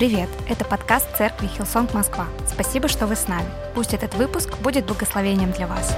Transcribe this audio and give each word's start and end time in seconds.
Привет! 0.00 0.30
Это 0.48 0.64
подкаст 0.64 1.14
церкви 1.18 1.46
Hillsong 1.46 1.92
Москва. 1.92 2.26
Спасибо, 2.50 2.88
что 2.88 3.06
вы 3.06 3.16
с 3.16 3.28
нами. 3.28 3.46
Пусть 3.74 3.92
этот 3.92 4.14
выпуск 4.14 4.56
будет 4.60 4.86
благословением 4.86 5.52
для 5.52 5.66
вас. 5.66 5.94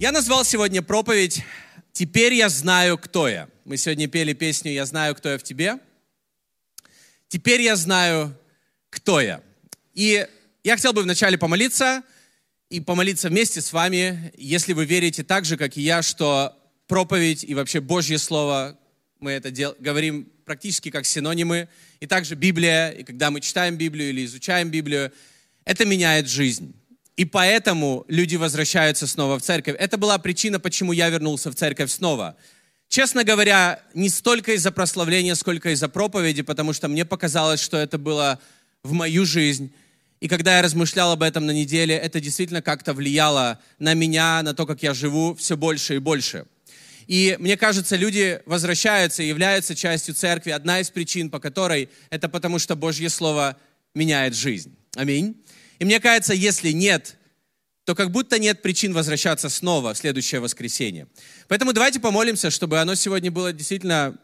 Я 0.00 0.10
назвал 0.10 0.44
сегодня 0.44 0.82
проповедь 0.82 1.44
«Теперь 1.92 2.34
я 2.34 2.48
знаю, 2.48 2.98
кто 2.98 3.28
я». 3.28 3.48
Мы 3.64 3.76
сегодня 3.76 4.08
пели 4.08 4.32
песню 4.32 4.72
«Я 4.72 4.84
знаю, 4.86 5.14
кто 5.14 5.28
я 5.28 5.38
в 5.38 5.44
тебе». 5.44 5.78
Теперь 7.28 7.62
я 7.62 7.76
знаю, 7.76 8.36
кто 8.90 9.20
я. 9.20 9.40
И 9.94 10.26
я 10.64 10.74
хотел 10.74 10.92
бы 10.92 11.02
вначале 11.02 11.38
помолиться 11.38 12.02
и 12.70 12.80
помолиться 12.80 13.28
вместе 13.28 13.60
с 13.60 13.72
вами, 13.72 14.32
если 14.36 14.72
вы 14.72 14.84
верите 14.84 15.22
так 15.22 15.44
же, 15.44 15.56
как 15.56 15.76
и 15.76 15.80
я, 15.80 16.02
что 16.02 16.58
проповедь 16.88 17.44
и 17.44 17.54
вообще 17.54 17.80
Божье 17.80 18.18
Слово 18.18 18.76
мы 19.20 19.32
это 19.32 19.50
дел, 19.50 19.74
говорим 19.78 20.28
практически 20.44 20.90
как 20.90 21.06
синонимы. 21.06 21.68
И 22.00 22.06
также 22.06 22.34
Библия, 22.34 22.90
и 22.90 23.02
когда 23.02 23.30
мы 23.30 23.40
читаем 23.40 23.76
Библию 23.76 24.10
или 24.10 24.24
изучаем 24.24 24.70
Библию, 24.70 25.12
это 25.64 25.84
меняет 25.84 26.28
жизнь. 26.28 26.74
И 27.16 27.24
поэтому 27.24 28.04
люди 28.08 28.36
возвращаются 28.36 29.06
снова 29.06 29.38
в 29.38 29.42
церковь. 29.42 29.76
Это 29.78 29.98
была 29.98 30.18
причина, 30.18 30.60
почему 30.60 30.92
я 30.92 31.08
вернулся 31.08 31.50
в 31.50 31.56
церковь 31.56 31.90
снова. 31.90 32.36
Честно 32.88 33.24
говоря, 33.24 33.80
не 33.92 34.08
столько 34.08 34.52
из-за 34.52 34.70
прославления, 34.70 35.34
сколько 35.34 35.70
из-за 35.70 35.88
проповеди, 35.88 36.42
потому 36.42 36.72
что 36.72 36.88
мне 36.88 37.04
показалось, 37.04 37.60
что 37.60 37.76
это 37.76 37.98
было 37.98 38.38
в 38.82 38.92
мою 38.92 39.26
жизнь. 39.26 39.72
И 40.20 40.28
когда 40.28 40.56
я 40.56 40.62
размышлял 40.62 41.12
об 41.12 41.22
этом 41.22 41.44
на 41.44 41.50
неделе, 41.50 41.94
это 41.94 42.20
действительно 42.20 42.62
как-то 42.62 42.94
влияло 42.94 43.58
на 43.78 43.94
меня, 43.94 44.42
на 44.42 44.54
то, 44.54 44.64
как 44.64 44.82
я 44.82 44.94
живу, 44.94 45.34
все 45.34 45.56
больше 45.56 45.96
и 45.96 45.98
больше. 45.98 46.46
И 47.08 47.36
мне 47.40 47.56
кажется, 47.56 47.96
люди 47.96 48.40
возвращаются 48.44 49.22
и 49.22 49.28
являются 49.28 49.74
частью 49.74 50.14
церкви. 50.14 50.50
Одна 50.50 50.80
из 50.80 50.90
причин, 50.90 51.30
по 51.30 51.40
которой, 51.40 51.88
это 52.10 52.28
потому 52.28 52.58
что 52.58 52.76
Божье 52.76 53.08
Слово 53.08 53.56
меняет 53.94 54.34
жизнь. 54.34 54.76
Аминь. 54.94 55.42
И 55.78 55.86
мне 55.86 56.00
кажется, 56.00 56.34
если 56.34 56.70
нет, 56.70 57.16
то 57.84 57.94
как 57.94 58.10
будто 58.10 58.38
нет 58.38 58.60
причин 58.60 58.92
возвращаться 58.92 59.48
снова 59.48 59.94
в 59.94 59.98
следующее 59.98 60.42
воскресенье. 60.42 61.06
Поэтому 61.48 61.72
давайте 61.72 61.98
помолимся, 61.98 62.50
чтобы 62.50 62.78
оно 62.78 62.94
сегодня 62.94 63.30
было 63.30 63.54
действительно 63.54 64.18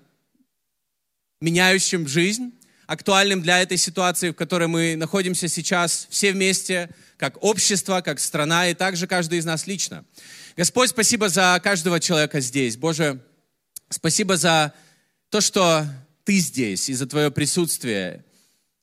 меняющим 1.41 2.07
жизнь, 2.07 2.53
актуальным 2.87 3.43
для 3.43 3.63
этой 3.63 3.77
ситуации, 3.77 4.31
в 4.31 4.35
которой 4.35 4.69
мы 4.69 4.97
находимся 4.97 5.49
сейчас 5.49 6.07
все 6.11 6.33
вместе, 6.33 6.91
как 7.17 7.43
общество, 7.43 8.01
как 8.01 8.21
страна 8.21 8.69
и 8.69 8.75
также 8.75 9.07
каждый 9.07 9.39
из 9.39 9.45
нас 9.45 9.67
лично. 9.67 10.05
Господь, 10.57 10.91
спасибо 10.91 11.29
за 11.29 11.61
каждого 11.63 12.01
человека 12.01 12.41
здесь. 12.41 12.77
Боже, 12.77 13.21
спасибо 13.89 14.37
за 14.37 14.73
то, 15.31 15.41
что 15.41 15.87
Ты 16.25 16.39
здесь 16.39 16.89
и 16.89 16.95
за 16.95 17.07
Твое 17.07 17.31
присутствие. 17.31 18.25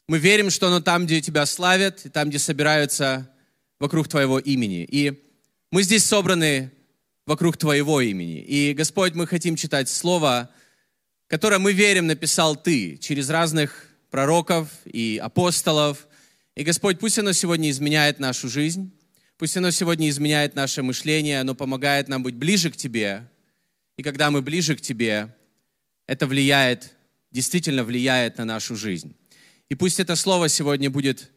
Мы 0.07 0.17
верим, 0.17 0.49
что 0.49 0.67
оно 0.67 0.81
там, 0.81 1.05
где 1.05 1.21
Тебя 1.21 1.45
славят, 1.45 2.05
и 2.05 2.09
там, 2.09 2.29
где 2.29 2.39
собираются 2.39 3.29
вокруг 3.79 4.07
Твоего 4.07 4.39
имени. 4.39 4.83
И 4.83 5.23
мы 5.71 5.83
здесь 5.83 6.03
собраны 6.03 6.71
вокруг 7.25 7.57
Твоего 7.57 8.01
имени. 8.01 8.41
И, 8.41 8.73
Господь, 8.73 9.13
мы 9.13 9.27
хотим 9.27 9.55
читать 9.55 9.87
Слово, 9.87 10.49
которое 11.27 11.59
мы 11.59 11.71
верим 11.71 12.07
написал 12.07 12.55
Ты 12.55 12.97
через 12.97 13.29
разных 13.29 13.90
пророков 14.11 14.67
и 14.85 15.19
апостолов. 15.21 16.07
И, 16.55 16.63
Господь, 16.63 16.99
пусть 16.99 17.17
оно 17.17 17.31
сегодня 17.31 17.71
изменяет 17.71 18.19
нашу 18.19 18.49
жизнь. 18.49 18.91
Пусть 19.37 19.57
оно 19.57 19.71
сегодня 19.71 20.07
изменяет 20.09 20.53
наше 20.53 20.83
мышление, 20.83 21.39
оно 21.39 21.55
помогает 21.55 22.07
нам 22.07 22.21
быть 22.21 22.35
ближе 22.35 22.69
к 22.69 22.77
Тебе. 22.77 23.27
И 23.97 24.03
когда 24.03 24.29
мы 24.29 24.43
ближе 24.43 24.75
к 24.75 24.81
Тебе, 24.81 25.35
это 26.05 26.27
влияет, 26.27 26.91
действительно 27.31 27.83
влияет 27.83 28.37
на 28.37 28.45
нашу 28.45 28.75
жизнь. 28.75 29.15
И 29.69 29.75
пусть 29.75 29.99
это 29.99 30.15
слово 30.15 30.49
сегодня 30.49 30.91
будет 30.91 31.31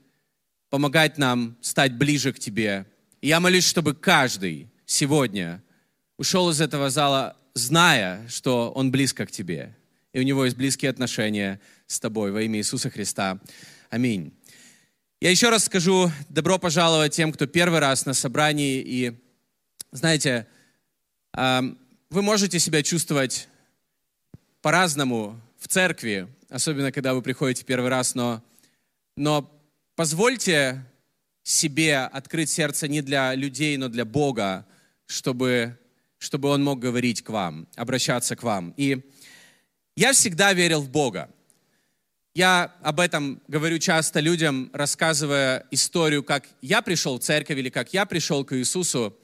помогать 0.68 1.17
нам 1.17 1.57
стать 1.63 1.95
ближе 1.95 2.33
к 2.33 2.39
Тебе. 2.39 2.84
И 3.23 3.29
я 3.29 3.40
молюсь, 3.40 3.67
чтобы 3.67 3.95
каждый 3.95 4.68
сегодня 4.84 5.63
ушел 6.18 6.51
из 6.51 6.61
этого 6.61 6.90
зала, 6.90 7.36
зная, 7.55 8.29
что 8.29 8.70
он 8.73 8.90
близко 8.90 9.24
к 9.24 9.30
Тебе. 9.30 9.77
И 10.14 10.20
у 10.20 10.23
него 10.23 10.45
есть 10.45 10.57
близкие 10.57 10.91
отношения 10.91 11.61
с 11.89 11.98
Тобой 11.98 12.30
во 12.30 12.41
имя 12.41 12.61
Иисуса 12.61 12.89
Христа. 12.89 13.41
Аминь. 13.91 14.33
Я 15.20 15.30
еще 15.30 15.51
раз 15.51 15.64
скажу 15.64 16.08
добро 16.29 16.57
пожаловать 16.57 17.13
тем, 17.13 17.33
кто 17.33 17.48
первый 17.48 17.80
раз 17.80 18.07
на 18.07 18.14
собрании. 18.14 18.80
И, 18.80 19.20
знаете, 19.91 20.47
вы 21.33 22.23
можете 22.23 22.61
себя 22.61 22.85
чувствовать 22.85 23.48
по-разному 24.63 25.41
в 25.58 25.67
церкви, 25.67 26.29
особенно 26.48 26.92
когда 26.92 27.13
вы 27.13 27.20
приходите 27.20 27.64
первый 27.64 27.91
раз, 27.91 28.14
но, 28.14 28.41
но 29.17 29.51
позвольте 29.96 30.85
себе 31.42 31.98
открыть 31.98 32.51
сердце 32.51 32.86
не 32.86 33.02
для 33.02 33.35
людей, 33.35 33.77
но 33.79 33.89
для 33.89 34.05
Бога, 34.05 34.64
чтобы, 35.07 35.77
чтобы 36.19 36.51
Он 36.51 36.63
мог 36.63 36.79
говорить 36.79 37.23
к 37.23 37.31
вам, 37.31 37.67
обращаться 37.75 38.36
к 38.36 38.45
вам. 38.45 38.73
И 38.77 39.02
я 39.96 40.12
всегда 40.12 40.52
верил 40.52 40.80
в 40.80 40.90
Бога. 40.90 41.30
Я 42.34 42.74
об 42.82 42.98
этом 42.98 43.40
говорю 43.46 43.78
часто 43.78 44.18
людям, 44.18 44.68
рассказывая 44.72 45.66
историю, 45.70 46.24
как 46.24 46.48
я 46.62 46.82
пришел 46.82 47.18
в 47.18 47.22
церковь 47.22 47.58
или 47.58 47.70
как 47.70 47.94
я 47.94 48.06
пришел 48.06 48.44
к 48.44 48.56
Иисусу. 48.56 49.16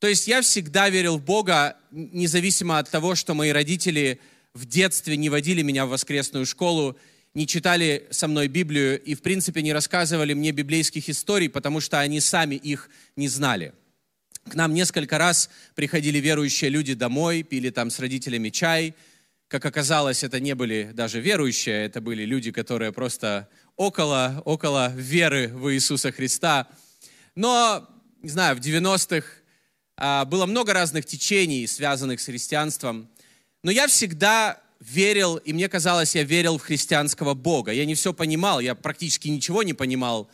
То 0.00 0.08
есть 0.08 0.26
я 0.26 0.42
всегда 0.42 0.88
верил 0.90 1.18
в 1.18 1.24
Бога, 1.24 1.76
независимо 1.92 2.78
от 2.78 2.90
того, 2.90 3.14
что 3.14 3.34
мои 3.34 3.50
родители 3.50 4.20
в 4.54 4.66
детстве 4.66 5.16
не 5.16 5.28
водили 5.28 5.62
меня 5.62 5.86
в 5.86 5.90
воскресную 5.90 6.46
школу, 6.46 6.98
не 7.34 7.46
читали 7.46 8.08
со 8.10 8.26
мной 8.26 8.48
Библию 8.48 9.00
и, 9.00 9.14
в 9.14 9.22
принципе, 9.22 9.62
не 9.62 9.72
рассказывали 9.72 10.34
мне 10.34 10.50
библейских 10.50 11.08
историй, 11.08 11.48
потому 11.48 11.80
что 11.80 12.00
они 12.00 12.18
сами 12.20 12.56
их 12.56 12.90
не 13.14 13.28
знали. 13.28 13.72
К 14.48 14.54
нам 14.56 14.74
несколько 14.74 15.18
раз 15.18 15.48
приходили 15.76 16.18
верующие 16.18 16.70
люди 16.70 16.94
домой, 16.94 17.44
пили 17.44 17.70
там 17.70 17.90
с 17.90 18.00
родителями 18.00 18.48
чай– 18.48 18.96
как 19.48 19.64
оказалось, 19.64 20.22
это 20.22 20.40
не 20.40 20.54
были 20.54 20.90
даже 20.92 21.20
верующие, 21.20 21.86
это 21.86 22.00
были 22.02 22.24
люди, 22.24 22.52
которые 22.52 22.92
просто 22.92 23.48
около, 23.76 24.42
около 24.44 24.92
веры 24.94 25.48
в 25.48 25.72
Иисуса 25.72 26.12
Христа. 26.12 26.68
Но, 27.34 27.88
не 28.22 28.28
знаю, 28.28 28.56
в 28.56 28.60
90-х 28.60 29.26
а, 29.96 30.26
было 30.26 30.44
много 30.44 30.74
разных 30.74 31.06
течений, 31.06 31.66
связанных 31.66 32.20
с 32.20 32.26
христианством. 32.26 33.08
Но 33.62 33.70
я 33.70 33.86
всегда 33.86 34.60
верил, 34.80 35.36
и 35.36 35.52
мне 35.54 35.68
казалось, 35.68 36.14
я 36.14 36.24
верил 36.24 36.58
в 36.58 36.62
христианского 36.62 37.34
Бога. 37.34 37.72
Я 37.72 37.86
не 37.86 37.94
все 37.94 38.12
понимал, 38.12 38.60
я 38.60 38.74
практически 38.74 39.28
ничего 39.28 39.62
не 39.62 39.72
понимал, 39.72 40.30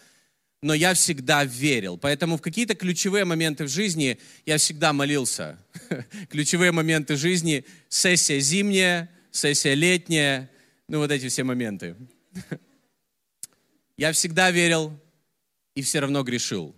но 0.65 0.73
я 0.73 0.95
всегда 0.95 1.45
верил. 1.45 1.99
Поэтому 1.99 2.39
в 2.39 2.41
какие-то 2.41 2.75
ключевые 2.75 3.27
моменты 3.27 3.65
в 3.65 3.69
жизни 3.69 4.19
я 4.47 4.57
всегда 4.57 4.95
молился. 4.95 5.59
Ключевые 6.31 6.73
моменты 6.73 7.17
жизни– 7.17 7.67
сессия 7.91 8.41
зимняя, 8.41 9.11
сессия 9.31 9.75
летняя, 9.75 10.51
ну 10.89 11.01
вот 11.01 11.11
эти 11.11 11.29
все 11.29 11.45
моменты. 11.45 11.97
Я 13.99 14.13
всегда 14.13 14.51
верил 14.51 14.99
и 15.75 15.83
все 15.83 16.01
равно 16.01 16.23
грешил. 16.23 16.75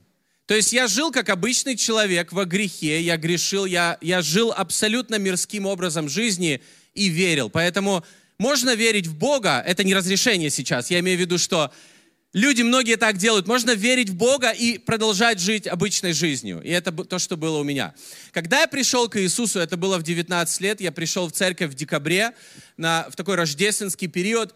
То 0.47 0.55
есть 0.55 0.73
я 0.73 0.87
жил 0.87 1.11
как 1.11 1.29
обычный 1.29 1.77
человек 1.77 2.33
во 2.33 2.45
грехе, 2.45 3.01
я 3.01 3.17
грешил, 3.17 3.65
я, 3.65 3.99
я 4.01 4.21
жил 4.21 4.53
абсолютно 4.53 5.19
мирским 5.19 5.65
образом 5.65 6.09
жизни 6.09 6.61
и 6.93 7.09
верил. 7.09 7.51
Поэтому 7.51 8.05
можно 8.39 8.75
верить 8.75 9.07
в 9.07 9.17
Бога, 9.17 9.63
это 9.67 9.83
не 9.83 9.95
разрешение 9.95 10.51
сейчас, 10.51 10.91
я 10.91 11.01
имею 11.01 11.17
в 11.17 11.21
виду, 11.21 11.39
что 11.39 11.73
Люди 12.33 12.63
многие 12.63 12.97
так 12.97 13.17
делают. 13.17 13.47
Можно 13.47 13.71
верить 13.71 14.11
в 14.11 14.15
Бога 14.15 14.51
и 14.51 14.79
продолжать 14.79 15.41
жить 15.41 15.67
обычной 15.67 16.13
жизнью. 16.13 16.61
И 16.63 16.69
это 16.69 16.93
то, 16.93 17.19
что 17.19 17.37
было 17.37 17.59
у 17.59 17.65
меня. 17.65 17.95
Когда 18.33 18.61
я 18.61 18.67
пришел 18.67 19.09
к 19.09 19.19
Иисусу, 19.21 19.59
это 19.59 19.77
было 19.77 19.97
в 19.97 20.03
19 20.03 20.61
лет, 20.61 20.81
я 20.81 20.93
пришел 20.93 21.29
в 21.29 21.33
церковь 21.33 21.71
в 21.71 21.75
декабре, 21.75 22.33
на, 22.77 23.09
в 23.11 23.17
такой 23.17 23.37
рождественский 23.37 24.09
период. 24.09 24.55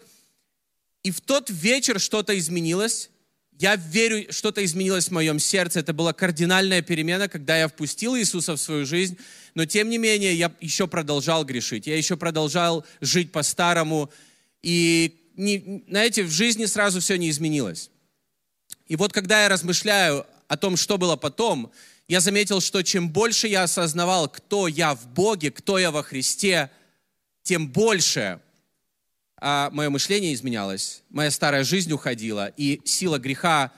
И 1.02 1.10
в 1.10 1.20
тот 1.20 1.48
вечер 1.48 1.98
что-то 1.98 2.38
изменилось. 2.38 3.08
Я 3.58 3.76
верю, 3.76 4.30
что-то 4.32 4.64
изменилось 4.64 5.08
в 5.08 5.12
моем 5.12 5.38
сердце. 5.38 5.80
Это 5.80 5.92
была 5.92 6.12
кардинальная 6.12 6.82
перемена, 6.82 7.28
когда 7.28 7.58
я 7.58 7.68
впустил 7.68 8.16
Иисуса 8.16 8.56
в 8.56 8.60
свою 8.60 8.84
жизнь. 8.84 9.16
Но 9.54 9.64
тем 9.64 9.88
не 9.88 9.98
менее, 9.98 10.34
я 10.34 10.52
еще 10.60 10.86
продолжал 10.86 11.44
грешить. 11.44 11.86
Я 11.86 11.96
еще 11.96 12.16
продолжал 12.16 12.84
жить 13.00 13.32
по-старому. 13.32 14.10
И 14.62 15.19
не, 15.40 15.84
знаете, 15.88 16.22
в 16.22 16.30
жизни 16.30 16.66
сразу 16.66 17.00
все 17.00 17.16
не 17.16 17.30
изменилось. 17.30 17.90
И 18.86 18.96
вот 18.96 19.12
когда 19.12 19.42
я 19.42 19.48
размышляю 19.48 20.26
о 20.48 20.56
том, 20.56 20.76
что 20.76 20.98
было 20.98 21.16
потом, 21.16 21.72
я 22.08 22.20
заметил, 22.20 22.60
что 22.60 22.82
чем 22.82 23.08
больше 23.08 23.48
я 23.48 23.62
осознавал, 23.62 24.28
кто 24.28 24.68
я 24.68 24.94
в 24.94 25.06
Боге, 25.08 25.50
кто 25.50 25.78
я 25.78 25.90
во 25.90 26.02
Христе, 26.02 26.70
тем 27.42 27.68
больше 27.68 28.40
а, 29.36 29.70
мое 29.70 29.88
мышление 29.88 30.34
изменялось, 30.34 31.02
моя 31.08 31.30
старая 31.30 31.64
жизнь 31.64 31.90
уходила, 31.90 32.48
и 32.56 32.82
сила 32.84 33.18
греха 33.18 33.72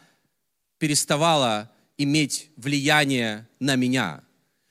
переставала 0.79 1.71
иметь 1.97 2.51
влияние 2.57 3.47
на 3.61 3.77
меня. 3.77 4.25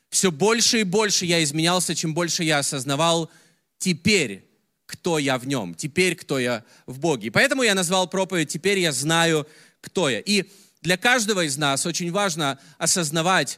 Все 0.09 0.29
больше 0.29 0.81
и 0.81 0.83
больше 0.83 1.25
я 1.25 1.41
изменялся, 1.41 1.95
чем 1.95 2.13
больше 2.13 2.43
я 2.43 2.57
осознавал, 2.57 3.31
теперь 3.77 4.50
кто 4.91 5.19
я 5.19 5.37
в 5.37 5.47
нем, 5.47 5.73
теперь 5.73 6.17
кто 6.17 6.37
я 6.37 6.65
в 6.85 6.99
Боге. 6.99 7.27
И 7.27 7.29
поэтому 7.29 7.63
я 7.63 7.75
назвал 7.75 8.09
проповедь 8.09 8.49
«Теперь 8.49 8.77
я 8.79 8.91
знаю, 8.91 9.47
кто 9.79 10.09
я». 10.09 10.19
И 10.19 10.49
для 10.81 10.97
каждого 10.97 11.45
из 11.45 11.55
нас 11.55 11.85
очень 11.85 12.11
важно 12.11 12.59
осознавать, 12.77 13.57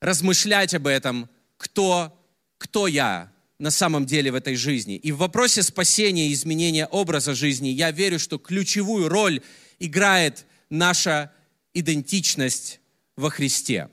размышлять 0.00 0.74
об 0.74 0.86
этом, 0.86 1.28
кто, 1.56 2.16
кто 2.58 2.86
я 2.86 3.32
на 3.58 3.72
самом 3.72 4.06
деле 4.06 4.30
в 4.30 4.36
этой 4.36 4.54
жизни. 4.54 4.94
И 4.94 5.10
в 5.10 5.16
вопросе 5.16 5.64
спасения 5.64 6.28
и 6.28 6.32
изменения 6.32 6.86
образа 6.86 7.34
жизни 7.34 7.70
я 7.70 7.90
верю, 7.90 8.20
что 8.20 8.38
ключевую 8.38 9.08
роль 9.08 9.40
играет 9.80 10.46
наша 10.70 11.32
идентичность 11.74 12.78
во 13.16 13.30
Христе. 13.30 13.88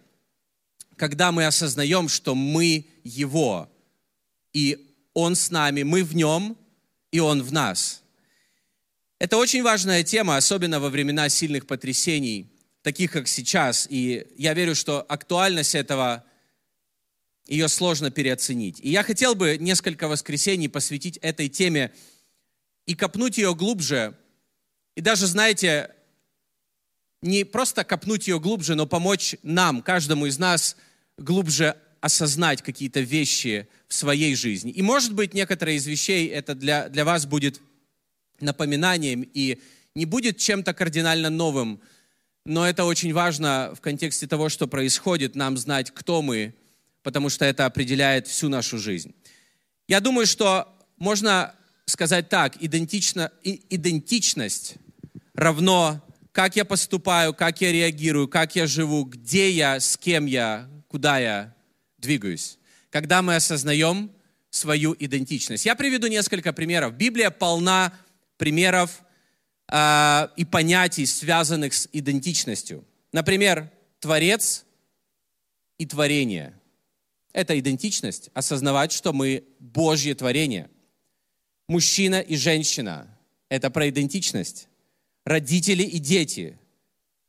Когда 0.98 1.32
мы 1.32 1.48
осознаем, 1.48 2.10
что 2.10 2.36
мы 2.36 2.86
Его, 3.04 3.72
и 4.54 4.94
Он 5.16 5.36
с 5.36 5.50
нами, 5.50 5.82
мы 5.82 6.04
в 6.04 6.16
Нем, 6.16 6.56
и 7.16 7.20
Он 7.22 7.42
в 7.42 7.54
нас. 7.54 8.04
Это 9.20 9.38
очень 9.38 9.64
важная 9.64 10.04
тема, 10.04 10.36
особенно 10.36 10.82
во 10.82 10.90
времена 10.90 11.30
сильных 11.30 11.66
потрясений, 11.66 12.52
таких 12.82 13.12
как 13.12 13.30
сейчас. 13.30 13.88
И 13.90 14.28
я 14.36 14.54
верю, 14.54 14.76
что 14.76 15.02
актуальность 15.02 15.76
этого, 15.76 16.26
ее 17.48 17.70
сложно 17.70 18.12
переоценить. 18.12 18.82
И 18.82 18.90
я 18.90 19.02
хотел 19.02 19.34
бы 19.34 19.56
несколько 19.58 20.10
воскресений 20.10 20.68
посвятить 20.68 21.16
этой 21.22 21.48
теме 21.48 21.94
и 22.86 22.96
копнуть 22.96 23.38
ее 23.38 23.56
глубже. 23.56 24.18
И 24.96 25.00
даже, 25.00 25.26
знаете, 25.26 25.96
не 27.22 27.46
просто 27.46 27.86
копнуть 27.86 28.28
ее 28.28 28.42
глубже, 28.42 28.76
но 28.76 28.86
помочь 28.86 29.38
нам, 29.42 29.82
каждому 29.82 30.26
из 30.26 30.38
нас, 30.38 30.76
глубже 31.18 31.78
осознать 32.06 32.62
какие-то 32.62 33.00
вещи 33.00 33.68
в 33.88 33.94
своей 33.96 34.36
жизни. 34.36 34.72
И, 34.72 34.84
может 34.84 35.13
быть, 35.13 35.34
некоторые 35.34 35.78
из 35.78 35.88
вещей 35.88 36.28
это 36.28 36.54
для, 36.54 36.88
для 36.88 37.04
вас 37.04 37.25
будет 37.25 37.60
напоминанием 38.40 39.28
и 39.34 39.60
не 39.96 40.06
будет 40.06 40.38
чем-то 40.38 40.75
кардинально 40.75 41.31
новым, 41.31 41.81
но 42.46 42.69
это 42.69 42.84
очень 42.84 43.12
важно 43.12 43.74
в 43.75 43.81
контексте 43.81 44.28
того, 44.28 44.50
что 44.50 44.68
происходит, 44.68 45.34
нам 45.34 45.57
знать, 45.57 45.90
кто 45.90 46.22
мы, 46.22 46.54
потому 47.02 47.30
что 47.30 47.44
это 47.44 47.66
определяет 47.66 48.28
всю 48.28 48.50
нашу 48.50 48.78
жизнь. 48.78 49.16
Я 49.88 50.00
думаю, 50.00 50.28
что 50.28 50.72
можно 50.98 51.56
сказать 51.88 52.30
так, 52.30 52.62
идентично, 52.62 53.31
идентичность 53.44 54.75
равно 55.34 56.04
как 56.31 56.56
я 56.56 56.66
поступаю, 56.66 57.34
как 57.34 57.62
я 57.62 57.72
реагирую, 57.72 58.28
как 58.28 58.56
я 58.56 58.68
живу, 58.68 59.06
где 59.06 59.50
я, 59.50 59.80
с 59.80 59.98
кем 59.98 60.28
я, 60.28 60.69
куда 60.88 61.18
я 61.18 61.55
двигаюсь. 61.98 62.58
Когда 62.90 63.22
мы 63.22 63.36
осознаем 63.36 64.12
свою 64.50 64.96
идентичность. 64.98 65.66
Я 65.66 65.76
приведу 65.76 66.08
несколько 66.08 66.54
примеров. 66.54 66.94
Библия 66.94 67.30
полна 67.30 67.94
примеров 68.38 69.02
э, 69.70 70.28
и 70.38 70.46
понятий, 70.46 71.06
связанных 71.06 71.74
с 71.74 71.90
идентичностью. 71.92 72.86
Например, 73.12 73.70
Творец 74.00 74.66
и 75.78 75.86
творение. 75.86 76.58
Это 77.34 77.60
идентичность, 77.60 78.30
осознавать, 78.34 78.94
что 78.94 79.12
мы 79.12 79.44
Божье 79.60 80.16
творение. 80.16 80.70
Мужчина 81.68 82.22
и 82.22 82.38
женщина– 82.38 83.08
это 83.50 83.70
про 83.70 83.90
идентичность 83.90 84.70
родители 85.26 85.84
и 85.84 86.00
дети, 86.00 86.58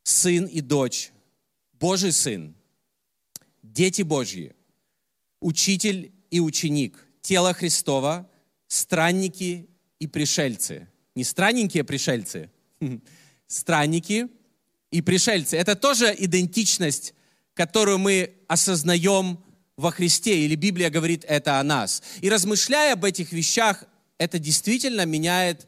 сын 0.03 0.45
и 0.45 0.61
дочь, 0.61 1.11
Божий 1.73 2.11
сын, 2.11 2.55
дети 3.63 4.03
Божьи, 4.03 4.55
учитель 5.39 6.11
и 6.29 6.39
ученик, 6.39 7.05
тело 7.21 7.53
Христова, 7.53 8.29
странники 8.67 9.69
и 9.99 10.07
пришельцы. 10.07 10.87
Не 11.15 11.23
странненькие 11.23 11.83
пришельцы, 11.83 12.49
странники 13.47 14.27
и 14.91 15.01
пришельцы. 15.01 15.57
Это 15.57 15.75
тоже 15.75 16.15
идентичность, 16.17 17.13
которую 17.53 17.97
мы 17.97 18.35
осознаем 18.47 19.39
во 19.77 19.91
Христе, 19.91 20.39
или 20.39 20.55
Библия 20.55 20.89
говорит 20.89 21.23
это 21.27 21.59
о 21.59 21.63
нас. 21.63 22.01
И 22.21 22.29
размышляя 22.29 22.93
об 22.93 23.05
этих 23.05 23.31
вещах, 23.31 23.83
это 24.17 24.39
действительно 24.39 25.05
меняет 25.05 25.67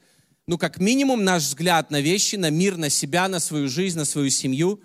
ну, 0.50 0.58
как 0.58 0.80
минимум, 0.80 1.24
наш 1.24 1.44
взгляд 1.44 1.92
на 1.92 2.02
вещи, 2.02 2.36
на 2.36 2.50
мир, 2.50 2.76
на 2.76 2.90
себя, 2.90 3.28
на 3.28 3.40
свою 3.40 3.70
жизнь, 3.70 4.00
на 4.00 4.04
свою 4.04 4.32
семью. 4.32 4.82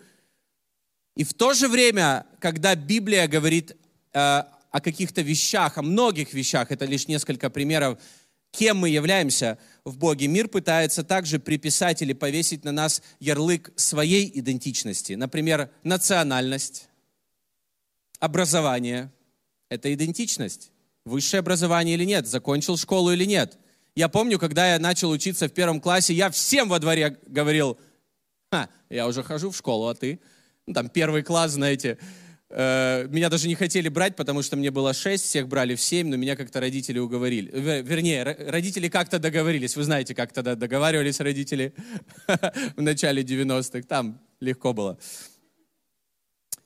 И 1.16 1.24
в 1.24 1.32
то 1.32 1.54
же 1.54 1.68
время, 1.68 2.26
когда 2.38 2.74
Библия 2.74 3.26
говорит 3.26 3.74
э, 4.12 4.42
о 4.74 4.80
каких-то 4.80 5.22
вещах, 5.22 5.78
о 5.78 5.82
многих 5.82 6.34
вещах, 6.34 6.72
это 6.72 6.84
лишь 6.84 7.06
несколько 7.06 7.48
примеров, 7.48 7.96
кем 8.50 8.78
мы 8.78 8.88
являемся 8.88 9.56
в 9.84 9.96
Боге, 9.96 10.26
мир 10.26 10.48
пытается 10.48 11.04
также 11.04 11.38
приписать 11.38 12.02
или 12.02 12.12
повесить 12.12 12.64
на 12.64 12.72
нас 12.72 13.00
ярлык 13.20 13.72
своей 13.76 14.28
идентичности. 14.34 15.12
Например, 15.12 15.70
национальность, 15.84 16.88
образование– 18.18 19.12
это 19.68 19.94
идентичность. 19.94 20.72
Высшее 21.04 21.38
образование 21.38 21.94
или 21.94 22.04
нет, 22.04 22.26
закончил 22.26 22.76
школу 22.76 23.12
или 23.12 23.24
нет– 23.24 23.56
я 23.94 24.08
помню, 24.08 24.40
когда 24.40 24.72
я 24.72 24.80
начал 24.80 25.10
учиться 25.10 25.46
в 25.46 25.52
первом 25.52 25.80
классе, 25.80 26.14
я 26.14 26.28
всем 26.28 26.68
во 26.68 26.80
дворе 26.80 27.16
говорил, 27.28 27.78
Ха, 28.50 28.68
я 28.90 29.06
уже 29.06 29.22
хожу 29.22 29.50
в 29.50 29.56
школу, 29.56 29.86
а 29.86 29.94
ты? 29.94 30.18
Ну, 30.66 30.74
там 30.74 30.88
первый 30.88 31.22
класс, 31.22 31.52
знаете. 31.52 31.98
Э, 32.56 33.06
меня 33.08 33.28
даже 33.28 33.48
не 33.48 33.54
хотели 33.54 33.88
брать, 33.88 34.16
потому 34.16 34.42
что 34.42 34.56
мне 34.56 34.70
было 34.70 34.94
шесть, 34.94 35.24
всех 35.24 35.48
брали 35.48 35.74
в 35.74 35.80
семь, 35.80 36.08
но 36.08 36.16
меня 36.16 36.36
как-то 36.36 36.60
родители 36.60 36.98
уговорили. 36.98 37.50
Вернее, 37.52 38.22
родители 38.22 38.88
как-то 38.88 39.18
договорились. 39.18 39.76
Вы 39.76 39.82
знаете, 39.82 40.14
как 40.14 40.32
тогда 40.32 40.54
договаривались 40.54 41.20
родители 41.20 41.74
в 42.76 42.80
начале 42.80 43.22
90-х. 43.22 43.82
Там 43.88 44.20
легко 44.40 44.72
было. 44.72 44.98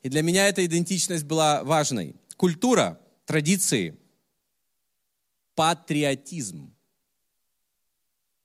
И 0.02 0.08
для 0.08 0.22
меня 0.22 0.48
эта 0.48 0.64
идентичность 0.64 1.24
была 1.24 1.64
важной. 1.64 2.14
Культура, 2.36 3.00
традиции, 3.26 3.96
патриотизм– 5.54 6.74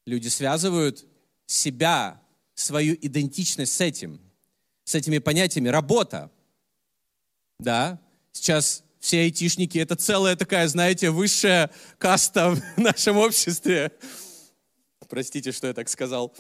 Люди 0.06 0.28
связывают 0.28 1.06
себя, 1.46 2.22
свою 2.56 2.96
идентичность 2.96 3.74
с 3.74 3.82
этим, 3.82 4.20
с 4.84 4.96
этими 4.96 5.20
понятиями. 5.20 5.70
Работа. 5.70 6.30
Да, 7.60 8.00
сейчас 8.32 8.84
все 9.00 9.22
айтишники, 9.22 9.78
это 9.78 9.96
целая 9.96 10.36
такая, 10.36 10.68
знаете, 10.68 11.10
высшая 11.10 11.70
каста 11.98 12.56
в 12.56 12.62
нашем 12.78 13.18
обществе. 13.18 13.92
Простите, 15.10 15.52
что 15.52 15.68
я 15.68 15.74
так 15.74 15.90
сказал. 15.90 16.34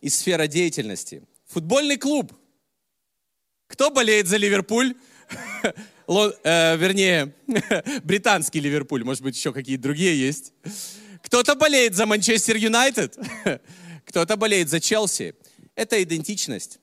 И 0.00 0.08
сфера 0.08 0.46
деятельности. 0.46 1.22
Футбольный 1.46 1.96
клуб. 1.96 2.32
Кто 3.66 3.90
болеет 3.90 4.26
за 4.26 4.36
Ливерпуль? 4.36 4.94
Ло, 6.06 6.32
э, 6.42 6.76
вернее, 6.76 7.34
британский 8.04 8.60
Ливерпуль, 8.60 9.04
может 9.04 9.22
быть, 9.22 9.36
еще 9.36 9.52
какие-то 9.52 9.82
другие 9.82 10.18
есть. 10.18 10.52
Кто-то 11.22 11.54
болеет 11.54 11.94
за 11.94 12.06
Манчестер 12.06 12.56
Юнайтед, 12.56 13.18
кто-то 14.04 14.36
болеет 14.36 14.68
за 14.68 14.80
Челси. 14.80 15.34
Это 15.74 16.02
идентичность. 16.02 16.80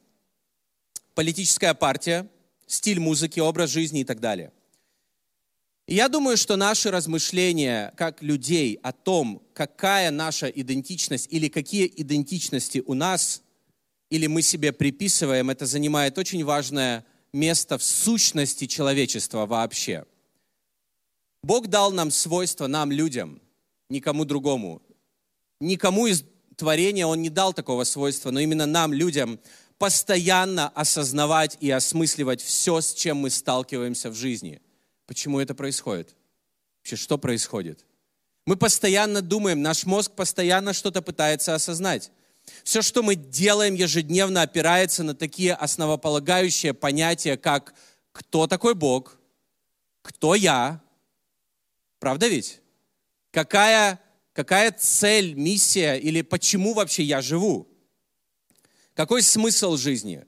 Политическая 1.15 1.73
партия, 1.73 2.29
стиль 2.67 2.99
музыки, 2.99 3.39
образ 3.39 3.71
жизни 3.71 4.01
и 4.01 4.03
так 4.03 4.19
далее. 4.19 4.51
Я 5.87 6.09
думаю, 6.09 6.37
что 6.37 6.55
наши 6.55 6.91
размышления 6.91 7.93
как 7.95 8.21
людей 8.21 8.79
о 8.83 8.91
том, 8.91 9.41
какая 9.53 10.11
наша 10.11 10.47
идентичность 10.47 11.27
или 11.31 11.47
какие 11.47 11.91
идентичности 11.95 12.83
у 12.85 12.93
нас, 12.93 13.41
или 14.09 14.27
мы 14.27 14.41
себе 14.41 14.73
приписываем, 14.73 15.49
это 15.49 15.65
занимает 15.65 16.17
очень 16.17 16.43
важное 16.43 17.05
место 17.33 17.77
в 17.77 17.83
сущности 17.83 18.67
человечества 18.67 19.45
вообще. 19.45 20.05
Бог 21.43 21.67
дал 21.67 21.91
нам 21.91 22.11
свойства, 22.11 22.67
нам, 22.67 22.91
людям– 22.91 23.41
никому 23.89 24.25
другому. 24.25 24.81
Никому 25.59 26.07
из 26.07 26.23
творения 26.55 27.05
Он 27.05 27.21
не 27.21 27.29
дал 27.29 27.53
такого 27.53 27.83
свойства, 27.83 28.31
но 28.31 28.39
именно 28.39 28.65
нам, 28.65 28.93
людям, 28.93 29.39
постоянно 29.77 30.69
осознавать 30.69 31.57
и 31.59 31.69
осмысливать 31.69 32.41
все, 32.41 32.81
с 32.81 32.93
чем 32.93 33.17
мы 33.17 33.29
сталкиваемся 33.29 34.09
в 34.09 34.15
жизни. 34.15 34.61
Почему 35.05 35.39
это 35.39 35.53
происходит? 35.53 36.15
Вообще, 36.79 36.95
что 36.95 37.17
происходит? 37.17 37.85
Мы 38.45 38.57
постоянно 38.57 39.21
думаем, 39.21 39.61
наш 39.61 39.85
мозг 39.85 40.11
постоянно 40.11 40.73
что-то 40.73 41.01
пытается 41.01 41.55
осознать. 41.55 42.11
Все, 42.63 42.81
что 42.81 43.01
мы 43.01 43.15
делаем 43.15 43.73
ежедневно, 43.73 44.43
опирается 44.43 45.03
на 45.03 45.15
такие 45.15 45.53
основополагающие 45.53 46.73
понятия, 46.73 47.37
как 47.37 47.73
кто 48.11 48.47
такой 48.47 48.75
Бог, 48.75 49.17
кто 50.01 50.35
я, 50.35 50.81
правда 51.99 52.27
ведь? 52.27 52.61
Какая, 53.31 53.99
какая 54.33 54.71
цель, 54.71 55.33
миссия 55.33 55.95
или 55.95 56.21
почему 56.21 56.73
вообще 56.73 57.03
я 57.03 57.21
живу? 57.21 57.67
Какой 58.95 59.21
смысл 59.21 59.75
жизни? 59.75 60.25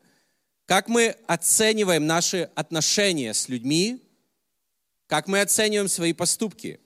Как 0.66 0.90
мы 0.90 1.16
оцениваем 1.26 2.06
наши 2.06 2.50
отношения 2.54 3.34
с 3.34 3.48
людьми? 3.48 4.04
Как 5.08 5.28
мы 5.28 5.40
оцениваем 5.40 5.88
свои 5.88 6.12
поступки? 6.12 6.82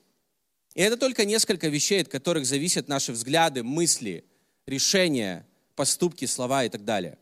И 0.74 0.80
это 0.80 0.96
только 0.96 1.24
несколько 1.24 1.66
вещей, 1.68 2.00
от 2.00 2.08
которых 2.08 2.46
зависят 2.46 2.86
наши 2.86 3.10
взгляды, 3.10 3.64
мысли, 3.64 4.24
решения, 4.64 5.44
поступки, 5.74 6.24
слова 6.24 6.64
и 6.64 6.68
так 6.68 6.84
далее. 6.84 7.18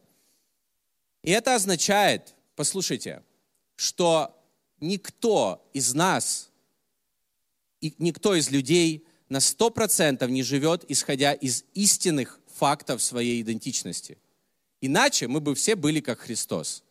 И 1.22 1.30
это 1.30 1.54
означает, 1.54 2.34
послушайте, 2.54 3.22
что 3.76 4.38
никто 4.78 5.66
из 5.72 5.94
нас 5.94 6.50
и 7.80 7.94
никто 7.96 8.34
из 8.34 8.50
людей 8.50 9.06
на 9.30 9.38
100% 9.38 10.28
не 10.28 10.42
живет, 10.42 10.84
исходя 10.88 11.32
из 11.32 11.64
истинных 11.72 12.38
фактов 12.54 13.02
своей 13.02 13.40
идентичности. 13.40 14.18
Иначе 14.80 15.28
мы 15.28 15.40
бы 15.40 15.54
все 15.54 15.76
были 15.76 16.00
как 16.00 16.20
Христос. 16.20 16.82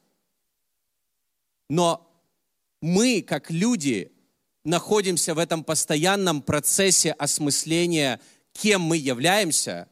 Но 1.69 2.05
мы, 2.81 3.21
как 3.21 3.51
люди, 3.51 4.11
находимся 4.63 5.33
в 5.33 5.39
этом 5.39 5.63
постоянном 5.63 6.41
процессе 6.41 7.11
осмысления, 7.11 8.19
кем 8.53 8.81
мы 8.81 8.97
являемся, 8.97 9.87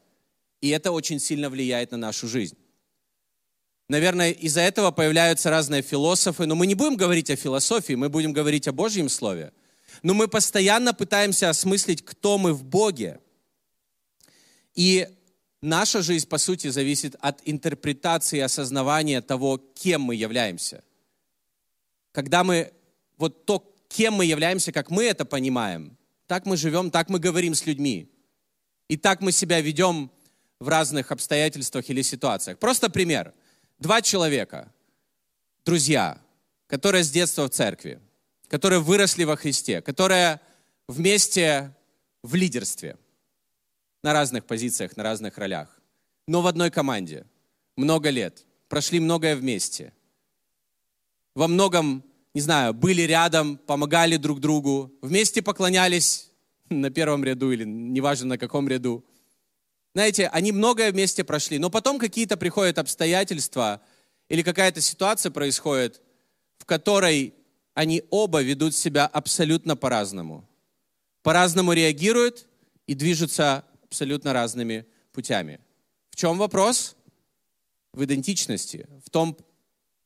и 0.60 0.68
это 0.68 0.92
очень 0.92 1.20
сильно 1.20 1.50
влияет 1.50 1.92
на 1.92 1.98
нашу 1.98 2.28
жизнь. 2.28 2.56
Наверное, 3.88 4.32
из-за 4.32 4.60
этого 4.60 4.90
появляются 4.90 5.48
разные 5.50 5.82
философы, 5.82 6.46
но 6.46 6.54
мы 6.54 6.66
не 6.66 6.74
будем 6.74 6.96
говорить 6.96 7.30
о 7.30 7.36
философии, 7.36 7.94
мы 7.94 8.08
будем 8.08 8.32
говорить 8.32 8.68
о 8.68 8.72
Божьем 8.72 9.08
Слове. 9.08 9.52
Но 10.02 10.14
мы 10.14 10.28
постоянно 10.28 10.92
пытаемся 10.92 11.48
осмыслить, 11.48 12.04
кто 12.04 12.36
мы 12.36 12.52
в 12.52 12.64
Боге. 12.64 13.20
И 14.74 15.08
наша 15.62 16.02
жизнь, 16.02 16.28
по 16.28 16.38
сути, 16.38 16.68
зависит 16.68 17.16
от 17.20 17.40
интерпретации 17.44 18.38
и 18.38 18.42
осознавания 18.42 19.20
того, 19.20 19.58
кем 19.58 20.02
мы 20.02 20.14
являемся. 20.14 20.82
Когда 22.12 22.44
мы, 22.44 22.72
вот 23.16 23.44
то, 23.44 23.74
кем 23.88 24.14
мы 24.14 24.24
являемся, 24.24 24.72
как 24.72 24.90
мы 24.90 25.04
это 25.04 25.24
понимаем, 25.24 25.96
так 26.26 26.46
мы 26.46 26.56
живем, 26.56 26.90
так 26.90 27.08
мы 27.08 27.18
говорим 27.18 27.54
с 27.54 27.66
людьми. 27.66 28.10
И 28.88 28.96
так 28.96 29.20
мы 29.20 29.32
себя 29.32 29.60
ведем 29.60 30.10
в 30.60 30.68
разных 30.68 31.12
обстоятельствах 31.12 31.88
или 31.90 32.02
ситуациях. 32.02 32.58
Просто 32.58 32.90
пример– 32.90 33.32
два 33.78 34.02
человека, 34.02 34.72
друзья, 35.64 36.20
которые 36.66 37.04
с 37.04 37.10
детства 37.10 37.46
в 37.46 37.50
церкви, 37.50 38.00
которые 38.48 38.80
выросли 38.80 39.24
во 39.24 39.36
Христе, 39.36 39.80
которые 39.80 40.40
вместе 40.88 41.74
в 42.22 42.34
лидерстве, 42.34 42.96
на 44.02 44.12
разных 44.12 44.44
позициях, 44.44 44.96
на 44.96 45.02
разных 45.02 45.38
ролях, 45.38 45.80
но 46.26 46.42
в 46.42 46.46
одной 46.46 46.70
команде, 46.70 47.26
много 47.76 48.10
лет, 48.10 48.44
прошли 48.68 49.00
многое 49.00 49.36
вместе. 49.36 49.92
Во 51.34 51.48
многом, 51.48 52.04
не 52.34 52.40
знаю, 52.40 52.74
были 52.74 53.02
рядом, 53.02 53.56
помогали 53.56 54.16
друг 54.16 54.40
другу, 54.40 54.92
вместе 55.02 55.42
поклонялись 55.42 56.30
на 56.68 56.90
первом 56.90 57.24
ряду 57.24 57.52
или 57.52 57.64
неважно 57.64 58.26
на 58.26 58.38
каком 58.38 58.68
ряду– 58.68 59.04
знаете, 59.98 60.28
они 60.28 60.52
многое 60.52 60.92
вместе 60.92 61.24
прошли, 61.24 61.58
но 61.58 61.70
потом 61.70 61.98
какие-то 61.98 62.36
приходят 62.36 62.78
обстоятельства 62.78 63.80
или 64.28 64.42
какая-то 64.42 64.80
ситуация 64.80 65.32
происходит, 65.32 66.00
в 66.58 66.66
которой 66.66 67.34
они 67.74 68.04
оба 68.10 68.40
ведут 68.40 68.76
себя 68.76 69.06
абсолютно 69.06 69.76
по-разному. 69.76 70.48
По-разному 71.22 71.72
реагируют 71.72 72.46
и 72.86 72.94
движутся 72.94 73.64
абсолютно 73.88 74.32
разными 74.32 74.86
путями. 75.12 75.60
В 76.10 76.16
чем 76.16 76.38
вопрос? 76.38 76.96
В 77.92 78.04
идентичности, 78.04 78.86
в 79.04 79.10
том 79.10 79.36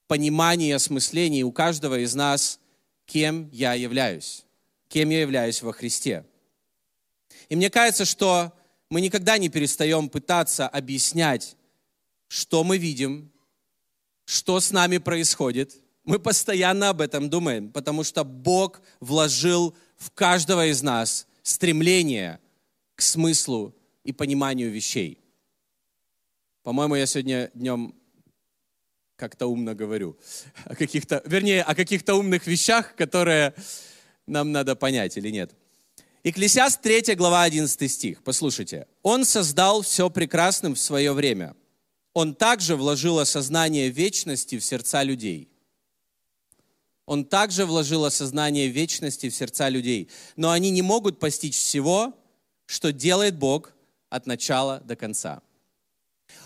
понимании 0.06 0.72
осмыслении 0.72 1.42
у 1.42 1.52
каждого 1.52 1.98
из 1.98 2.14
нас, 2.14 2.60
кем 3.06 3.48
я 3.50 3.74
являюсь, 3.74 4.44
кем 4.88 5.10
я 5.10 5.20
являюсь 5.20 5.62
во 5.62 5.72
Христе. 5.72 6.24
И 7.48 7.56
мне 7.56 7.70
кажется, 7.70 8.04
что 8.04 8.52
мы 8.88 9.00
никогда 9.00 9.38
не 9.38 9.48
перестаем 9.48 10.08
пытаться 10.08 10.68
объяснять, 10.68 11.56
что 12.28 12.62
мы 12.62 12.78
видим, 12.78 13.32
что 14.24 14.60
с 14.60 14.70
нами 14.70 14.98
происходит. 14.98 15.76
Мы 16.04 16.18
постоянно 16.18 16.90
об 16.90 17.00
этом 17.00 17.28
думаем, 17.30 17.70
потому 17.72 18.04
что 18.04 18.24
Бог 18.24 18.80
вложил 19.00 19.74
в 19.96 20.10
каждого 20.10 20.66
из 20.66 20.82
нас 20.82 21.26
стремление 21.42 22.38
смыслу 23.02 23.74
и 24.04 24.12
пониманию 24.12 24.70
вещей. 24.70 25.18
По-моему, 26.62 26.94
я 26.94 27.06
сегодня 27.06 27.50
днем 27.54 27.94
как-то 29.16 29.46
умно 29.46 29.74
говорю 29.74 30.16
о 30.64 30.74
каких-то, 30.74 31.22
вернее, 31.26 31.62
о 31.62 31.74
каких-то 31.74 32.14
умных 32.14 32.46
вещах, 32.46 32.94
которые 32.96 33.54
нам 34.26 34.52
надо 34.52 34.74
понять 34.74 35.16
или 35.16 35.30
нет. 35.30 35.52
Екклесиаст 36.24 36.80
3 36.80 37.14
глава 37.16 37.42
11 37.42 37.90
стих. 37.90 38.22
Послушайте. 38.22 38.86
«Он 39.02 39.24
создал 39.24 39.82
все 39.82 40.08
прекрасным 40.08 40.74
в 40.74 40.78
свое 40.78 41.12
время. 41.12 41.56
Он 42.14 42.34
также 42.34 42.76
вложил 42.76 43.18
осознание 43.18 43.88
вечности 43.88 44.58
в 44.58 44.64
сердца 44.64 45.02
людей». 45.02 45.48
Он 47.06 47.24
также 47.24 47.66
вложил 47.66 48.04
осознание 48.04 48.68
вечности 48.68 49.28
в 49.28 49.34
сердца 49.34 49.68
людей. 49.68 50.08
Но 50.36 50.50
они 50.50 50.70
не 50.70 50.82
могут 50.82 51.18
постичь 51.18 51.56
всего, 51.56 52.14
что 52.72 52.90
делает 52.90 53.36
Бог 53.36 53.74
от 54.08 54.26
начала 54.26 54.80
до 54.80 54.96
конца. 54.96 55.42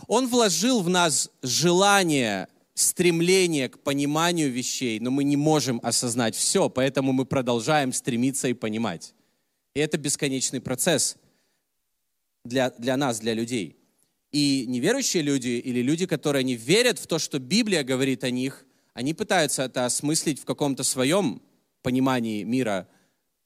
Он 0.08 0.26
вложил 0.26 0.82
в 0.82 0.88
нас 0.88 1.30
желание, 1.40 2.48
стремление 2.74 3.68
к 3.68 3.78
пониманию 3.78 4.50
вещей, 4.50 4.98
но 4.98 5.12
мы 5.12 5.22
не 5.22 5.36
можем 5.36 5.78
осознать 5.84 6.34
все, 6.34 6.68
поэтому 6.68 7.12
мы 7.12 7.26
продолжаем 7.26 7.92
стремиться 7.92 8.48
и 8.48 8.54
понимать. 8.54 9.14
И 9.74 9.78
это 9.78 9.98
бесконечный 9.98 10.60
процесс 10.60 11.16
для, 12.44 12.70
для 12.70 12.96
нас, 12.96 13.20
для 13.20 13.32
людей. 13.32 13.76
И 14.32 14.64
неверующие 14.66 15.22
люди 15.22 15.60
или 15.64 15.80
люди, 15.80 16.06
которые 16.06 16.42
не 16.42 16.56
верят 16.56 16.98
в 16.98 17.06
то, 17.06 17.20
что 17.20 17.38
Библия 17.38 17.84
говорит 17.84 18.24
о 18.24 18.30
них, 18.30 18.66
они 18.94 19.14
пытаются 19.14 19.62
это 19.62 19.86
осмыслить 19.86 20.40
в 20.40 20.44
каком-то 20.44 20.82
своем 20.82 21.40
понимании 21.82 22.42
мира. 22.42 22.88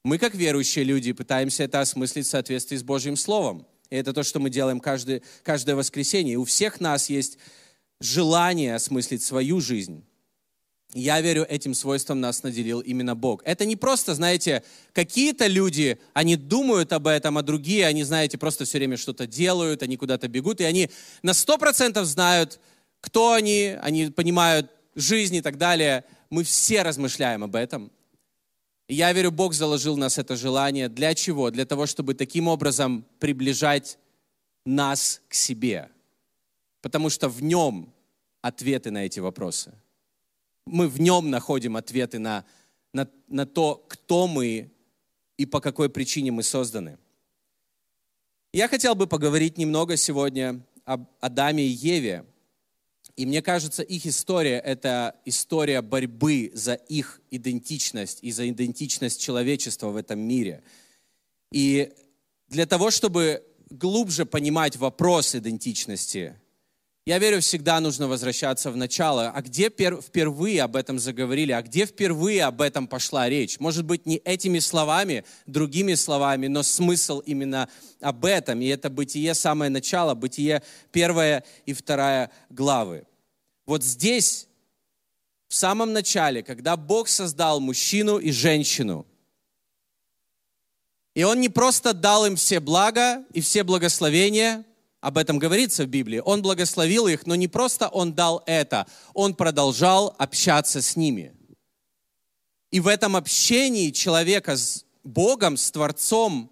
Мы, 0.03 0.17
как 0.17 0.33
верующие 0.33 0.83
люди, 0.83 1.11
пытаемся 1.11 1.63
это 1.63 1.79
осмыслить 1.79 2.25
в 2.25 2.29
соответствии 2.29 2.77
с 2.77 2.83
Божьим 2.83 3.15
Словом. 3.15 3.67
И 3.91 3.95
это 3.95 4.13
то, 4.13 4.23
что 4.23 4.39
мы 4.39 4.49
делаем 4.49 4.79
каждый, 4.79 5.21
каждое 5.43 5.75
воскресенье. 5.75 6.33
И 6.33 6.37
у 6.37 6.45
всех 6.45 6.79
нас 6.79 7.09
есть 7.09 7.37
желание 7.99 8.75
осмыслить 8.75 9.21
свою 9.21 9.61
жизнь. 9.61 10.03
Я 10.93 11.21
верю, 11.21 11.45
этим 11.47 11.73
свойством 11.73 12.19
нас 12.19 12.43
наделил 12.43 12.81
именно 12.81 13.15
Бог. 13.15 13.41
Это 13.45 13.65
не 13.65 13.77
просто, 13.77 14.13
знаете, 14.13 14.63
какие-то 14.91 15.47
люди, 15.47 15.99
они 16.13 16.35
думают 16.35 16.91
об 16.91 17.07
этом, 17.07 17.37
а 17.37 17.43
другие, 17.43 17.85
они, 17.85 18.03
знаете, 18.03 18.37
просто 18.37 18.65
все 18.65 18.77
время 18.77 18.97
что-то 18.97 19.25
делают, 19.25 19.83
они 19.83 19.95
куда-то 19.95 20.27
бегут, 20.27 20.59
и 20.59 20.65
они 20.65 20.89
на 21.21 21.33
сто 21.33 21.57
процентов 21.57 22.07
знают, 22.07 22.59
кто 22.99 23.31
они, 23.31 23.77
они 23.81 24.07
понимают 24.07 24.69
жизнь 24.95 25.35
и 25.35 25.41
так 25.41 25.57
далее. 25.57 26.03
Мы 26.29 26.43
все 26.43 26.81
размышляем 26.81 27.43
об 27.43 27.55
этом. 27.55 27.91
И 28.91 28.95
я 28.95 29.13
верю, 29.13 29.31
Бог 29.31 29.53
заложил 29.53 29.95
нас 29.95 30.17
это 30.17 30.35
желание. 30.35 30.89
Для 30.89 31.15
чего? 31.15 31.49
Для 31.49 31.65
того, 31.65 31.85
чтобы 31.85 32.13
таким 32.13 32.49
образом 32.49 33.05
приближать 33.19 33.97
нас 34.65 35.21
к 35.29 35.33
себе. 35.33 35.89
Потому 36.81 37.09
что 37.09 37.29
в 37.29 37.41
нем 37.41 37.93
ответы 38.41 38.91
на 38.91 39.05
эти 39.05 39.21
вопросы 39.21 39.71
мы 40.65 40.89
в 40.89 40.99
нем 40.99 41.29
находим 41.29 41.77
ответы 41.77 42.19
на, 42.19 42.43
на, 42.91 43.07
на 43.29 43.45
то, 43.45 43.81
кто 43.87 44.27
мы 44.27 44.69
и 45.37 45.45
по 45.45 45.61
какой 45.61 45.89
причине 45.89 46.31
мы 46.31 46.43
созданы. 46.43 46.97
Я 48.51 48.67
хотел 48.67 48.93
бы 48.93 49.07
поговорить 49.07 49.57
немного 49.57 49.95
сегодня 49.95 50.59
об 50.83 51.07
Адаме 51.21 51.63
и 51.63 51.69
Еве. 51.69 52.25
И 53.21 53.25
мне 53.27 53.43
кажется, 53.43 53.83
их 53.83 54.07
история– 54.07 54.57
это 54.65 55.13
история 55.25 55.83
борьбы 55.83 56.49
за 56.55 56.73
их 56.73 57.21
идентичность 57.29 58.17
и 58.23 58.31
за 58.31 58.49
идентичность 58.49 59.21
человечества 59.21 59.89
в 59.89 59.95
этом 59.95 60.19
мире. 60.19 60.63
И 61.51 61.91
для 62.47 62.65
того, 62.65 62.89
чтобы 62.89 63.43
глубже 63.69 64.25
понимать 64.25 64.75
вопрос 64.75 65.35
идентичности, 65.35 66.35
я 67.05 67.19
верю, 67.19 67.41
всегда 67.41 67.79
нужно 67.79 68.07
возвращаться 68.07 68.71
в 68.71 68.75
начало. 68.75 69.29
А 69.29 69.41
где 69.43 69.69
впервые 69.69 70.63
об 70.63 70.75
этом 70.75 70.97
заговорили? 70.97 71.51
А 71.51 71.61
где 71.61 71.85
впервые 71.85 72.45
об 72.45 72.59
этом 72.59 72.87
пошла 72.87 73.29
речь? 73.29 73.59
Может 73.59 73.85
быть, 73.85 74.07
не 74.07 74.17
этими 74.17 74.57
словами, 74.57 75.25
другими 75.45 75.93
словами, 75.93 76.47
но 76.47 76.63
смысл 76.63 77.19
именно 77.19 77.69
об 77.99 78.25
этом. 78.25 78.61
И 78.61 78.65
это 78.65 78.89
бытие 78.89 79.35
самое 79.35 79.69
начало, 79.69 80.15
бытие 80.15 80.63
первая 80.91 81.43
и 81.67 81.73
вторая 81.73 82.31
главы. 82.49 83.05
Вот 83.65 83.83
здесь, 83.83 84.47
в 85.47 85.53
самом 85.53 85.93
начале, 85.93 86.43
когда 86.43 86.77
Бог 86.77 87.07
создал 87.07 87.59
мужчину 87.59 88.17
и 88.17 88.31
женщину, 88.31 89.05
и 91.13 91.23
Он 91.23 91.39
не 91.41 91.49
просто 91.49 91.93
дал 91.93 92.25
им 92.25 92.35
все 92.35 92.59
блага 92.59 93.23
и 93.33 93.41
все 93.41 93.63
благословения– 93.63 94.65
об 95.01 95.17
этом 95.17 95.39
говорится 95.39 95.83
в 95.83 95.87
Библии. 95.87 96.21
Он 96.23 96.43
благословил 96.43 97.07
их, 97.07 97.25
но 97.25 97.33
не 97.35 97.47
просто 97.47 97.89
он 97.89 98.13
дал 98.13 98.43
это, 98.45 98.85
он 99.13 99.33
продолжал 99.33 100.15
общаться 100.17 100.81
с 100.81 100.95
ними. 100.95 101.33
И 102.69 102.79
в 102.79 102.87
этом 102.87 103.15
общении 103.15 103.89
человека 103.89 104.55
с 104.55 104.85
Богом, 105.03 105.57
с 105.57 105.71
Творцом, 105.71 106.51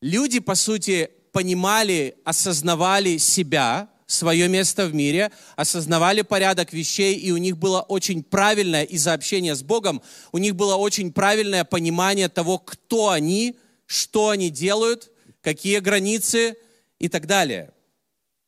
люди, 0.00 0.40
по 0.40 0.54
сути, 0.54 1.10
понимали, 1.32 2.16
осознавали 2.24 3.18
себя, 3.18 3.90
свое 4.06 4.48
место 4.48 4.86
в 4.86 4.94
мире, 4.94 5.32
осознавали 5.56 6.22
порядок 6.22 6.72
вещей, 6.72 7.16
и 7.16 7.32
у 7.32 7.36
них 7.36 7.58
было 7.58 7.80
очень 7.80 8.22
правильное 8.22 8.84
из-за 8.84 9.12
общения 9.12 9.54
с 9.54 9.62
Богом, 9.62 10.00
у 10.32 10.38
них 10.38 10.54
было 10.54 10.76
очень 10.76 11.12
правильное 11.12 11.64
понимание 11.64 12.28
того, 12.28 12.58
кто 12.58 13.10
они, 13.10 13.58
что 13.86 14.30
они 14.30 14.50
делают, 14.50 15.10
какие 15.40 15.80
границы 15.80 16.56
и 16.98 17.08
так 17.08 17.26
далее. 17.26 17.72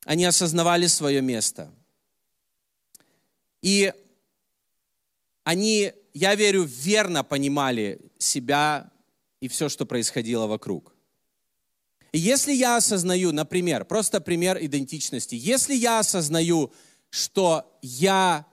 Они 0.04 0.24
осознавали 0.24 0.86
свое 0.86 1.20
место. 1.20 1.70
И 3.60 3.92
они, 5.44 5.92
я 6.14 6.34
верю, 6.34 6.62
верно 6.62 7.24
понимали 7.24 8.00
себя 8.18 8.90
и 9.40 9.48
все, 9.48 9.68
что 9.68 9.86
происходило 9.86 10.46
вокруг. 10.46 10.94
И 12.18 12.20
если 12.20 12.52
я 12.52 12.78
осознаю, 12.78 13.30
например, 13.30 13.84
просто 13.84 14.20
пример 14.20 14.58
идентичности, 14.60 15.36
если 15.36 15.72
я 15.72 16.00
осознаю, 16.00 16.72
что 17.10 17.78
я 17.80 18.44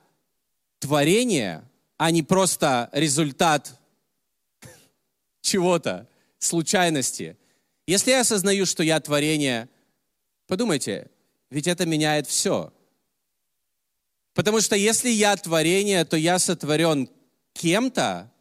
творение, 0.78 1.68
а 1.96 2.12
не 2.12 2.22
просто 2.22 2.88
результат 2.92 3.76
чего-то, 5.40 6.08
случайности, 6.38 7.36
если 7.88 8.12
я 8.12 8.20
осознаю, 8.20 8.66
что 8.66 8.84
я 8.84 9.00
творение, 9.00 9.68
подумайте, 10.46 11.10
ведь 11.50 11.66
это 11.66 11.86
меняет 11.86 12.28
все. 12.28 12.72
Потому 14.32 14.60
что 14.60 14.76
если 14.76 15.10
я 15.10 15.36
творение, 15.36 16.04
то 16.04 16.16
я 16.16 16.38
сотворен 16.38 17.10
кем-то, 17.52 18.32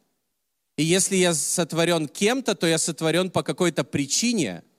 и 0.77 0.84
если 0.84 1.15
я 1.15 1.34
сотворен 1.34 2.08
кем-то, 2.08 2.53
то 2.53 2.67
я 2.67 2.77
сотворен 2.77 3.32
по 3.32 3.41
какой-то 3.41 3.84
причине– 3.84 4.62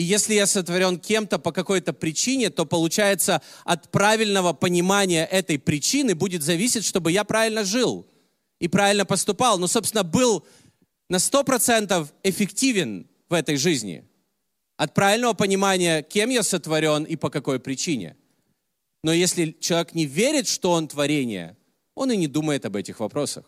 и 0.00 0.02
если 0.02 0.32
я 0.32 0.46
сотворен 0.46 0.98
кем-то 0.98 1.38
по 1.38 1.52
какой-то 1.52 1.92
причине, 1.92 2.48
то 2.48 2.64
получается 2.64 3.42
от 3.64 3.90
правильного 3.90 4.54
понимания 4.54 5.26
этой 5.26 5.58
причины 5.58 6.14
будет 6.14 6.42
зависеть, 6.42 6.86
чтобы 6.86 7.12
я 7.12 7.22
правильно 7.22 7.64
жил 7.64 8.06
и 8.60 8.66
правильно 8.66 9.04
поступал. 9.04 9.58
Ну, 9.58 9.66
собственно, 9.66 10.02
был 10.02 10.46
на 11.10 11.16
100% 11.16 12.08
эффективен 12.22 13.08
в 13.28 13.34
этой 13.34 13.58
жизни. 13.58 14.02
От 14.78 14.94
правильного 14.94 15.34
понимания, 15.34 16.02
кем 16.02 16.30
я 16.30 16.42
сотворен 16.44 17.04
и 17.04 17.16
по 17.16 17.28
какой 17.28 17.60
причине. 17.60 18.16
Но 19.04 19.12
если 19.12 19.54
человек 19.60 19.92
не 19.92 20.06
верит, 20.06 20.48
что 20.48 20.70
он 20.70 20.88
творение, 20.88 21.58
он 21.94 22.10
и 22.10 22.16
не 22.16 22.26
думает 22.26 22.64
об 22.64 22.76
этих 22.76 23.00
вопросах. 23.00 23.44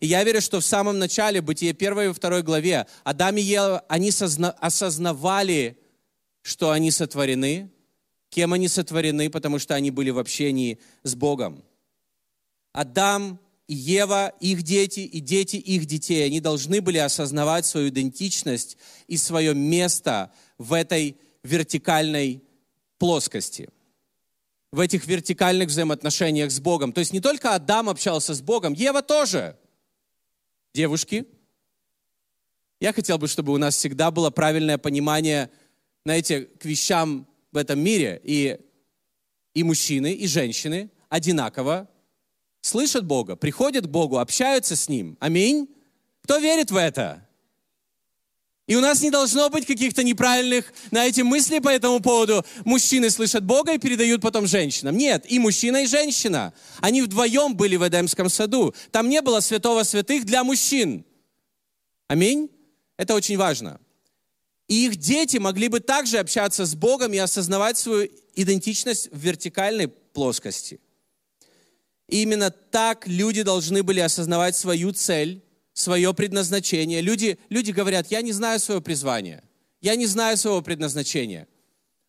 И 0.00 0.06
я 0.06 0.22
верю, 0.24 0.42
что 0.42 0.60
в 0.60 0.64
самом 0.66 0.98
начале, 0.98 1.40
Бытие 1.40 1.70
1 1.70 2.00
и 2.00 2.12
2 2.12 2.42
главе, 2.42 2.86
Адам 3.02 3.38
и 3.38 3.40
Ева, 3.40 3.82
они 3.88 4.10
осознавали, 4.10 5.78
что 6.46 6.70
они 6.70 6.90
сотворены, 6.90 7.70
кем 8.28 8.52
они 8.52 8.68
сотворены, 8.68 9.30
потому 9.30 9.58
что 9.58 9.74
они 9.74 9.90
были 9.90 10.10
в 10.10 10.18
общении 10.18 10.78
с 11.02 11.14
Богом. 11.14 11.64
Адам 12.72 13.40
и 13.66 13.74
Ева, 13.74 14.32
их 14.38 14.62
дети 14.62 15.00
и 15.00 15.18
дети 15.20 15.56
их 15.56 15.86
детей, 15.86 16.24
они 16.24 16.40
должны 16.40 16.80
были 16.80 16.98
осознавать 16.98 17.66
свою 17.66 17.88
идентичность 17.88 18.76
и 19.08 19.16
свое 19.16 19.54
место 19.54 20.32
в 20.56 20.72
этой 20.72 21.16
вертикальной 21.42 22.44
плоскости, 22.98 23.68
в 24.70 24.78
этих 24.78 25.06
вертикальных 25.06 25.68
взаимоотношениях 25.68 26.52
с 26.52 26.60
Богом. 26.60 26.92
То 26.92 27.00
есть 27.00 27.12
не 27.12 27.20
только 27.20 27.54
Адам 27.54 27.88
общался 27.88 28.34
с 28.34 28.40
Богом, 28.40 28.72
Ева 28.72 29.02
тоже– 29.02 29.58
Девушки, 30.76 31.24
я 32.80 32.92
хотел 32.92 33.16
бы, 33.16 33.28
чтобы 33.28 33.54
у 33.54 33.56
нас 33.56 33.74
всегда 33.76 34.10
было 34.10 34.28
правильное 34.28 34.76
понимание, 34.76 35.50
знаете, 36.06 36.42
к 36.42 36.64
вещам 36.64 37.26
в 37.50 37.56
этом 37.56 37.80
мире. 37.80 38.20
И, 38.22 38.60
и 39.54 39.64
мужчины, 39.64 40.12
и 40.12 40.28
женщины 40.28 40.88
одинаково 41.08 41.88
слышат 42.60 43.04
Бога, 43.04 43.34
приходят 43.34 43.86
к 43.86 43.88
Богу, 43.88 44.18
общаются 44.18 44.76
с 44.76 44.88
Ним. 44.88 45.16
Аминь. 45.18 45.68
Кто 46.22 46.38
верит 46.38 46.70
в 46.70 46.76
это? 46.76 47.26
И 48.68 48.76
у 48.76 48.80
нас 48.80 49.02
не 49.02 49.10
должно 49.10 49.50
быть 49.50 49.66
каких-то 49.66 50.04
неправильных, 50.04 50.72
знаете, 50.92 51.24
мыслей 51.24 51.58
по 51.58 51.70
этому 51.70 51.98
поводу. 51.98 52.46
Мужчины 52.64 53.10
слышат 53.10 53.42
Бога 53.42 53.72
и 53.72 53.78
передают 53.78 54.22
потом 54.22 54.46
женщинам. 54.46 54.96
Нет, 54.96 55.26
и 55.28 55.40
мужчина, 55.40 55.82
и 55.82 55.86
женщина. 55.88 56.54
Они 56.78 57.02
вдвоем 57.02 57.56
были 57.56 57.74
в 57.74 57.82
Эдемском 57.84 58.28
саду. 58.28 58.76
Там 58.92 59.08
не 59.08 59.22
было 59.22 59.40
святого 59.40 59.82
святых 59.82 60.24
для 60.24 60.44
мужчин. 60.44 61.04
Аминь. 62.06 62.48
Это 62.96 63.16
очень 63.16 63.36
важно. 63.36 63.80
И 64.68 64.86
их 64.86 64.96
дети 64.96 65.36
могли 65.36 65.68
бы 65.68 65.80
также 65.80 66.18
общаться 66.18 66.66
с 66.66 66.74
Богом 66.74 67.12
и 67.12 67.18
осознавать 67.18 67.78
свою 67.78 68.08
идентичность 68.34 69.08
в 69.12 69.18
вертикальной 69.18 69.88
плоскости. 69.88 70.80
И 72.08 72.22
именно 72.22 72.50
так 72.50 73.06
люди 73.06 73.42
должны 73.42 73.82
были 73.82 74.00
осознавать 74.00 74.56
свою 74.56 74.92
цель 74.92 75.42
свое 75.76 76.14
предназначение. 76.14 77.02
Люди, 77.02 77.38
люди 77.50 77.70
говорят, 77.70 78.10
я 78.10 78.22
не 78.22 78.32
знаю 78.32 78.58
свое 78.58 78.80
призвание, 78.80 79.44
я 79.82 79.94
не 79.94 80.06
знаю 80.06 80.38
своего 80.38 80.62
предназначения. 80.62 81.46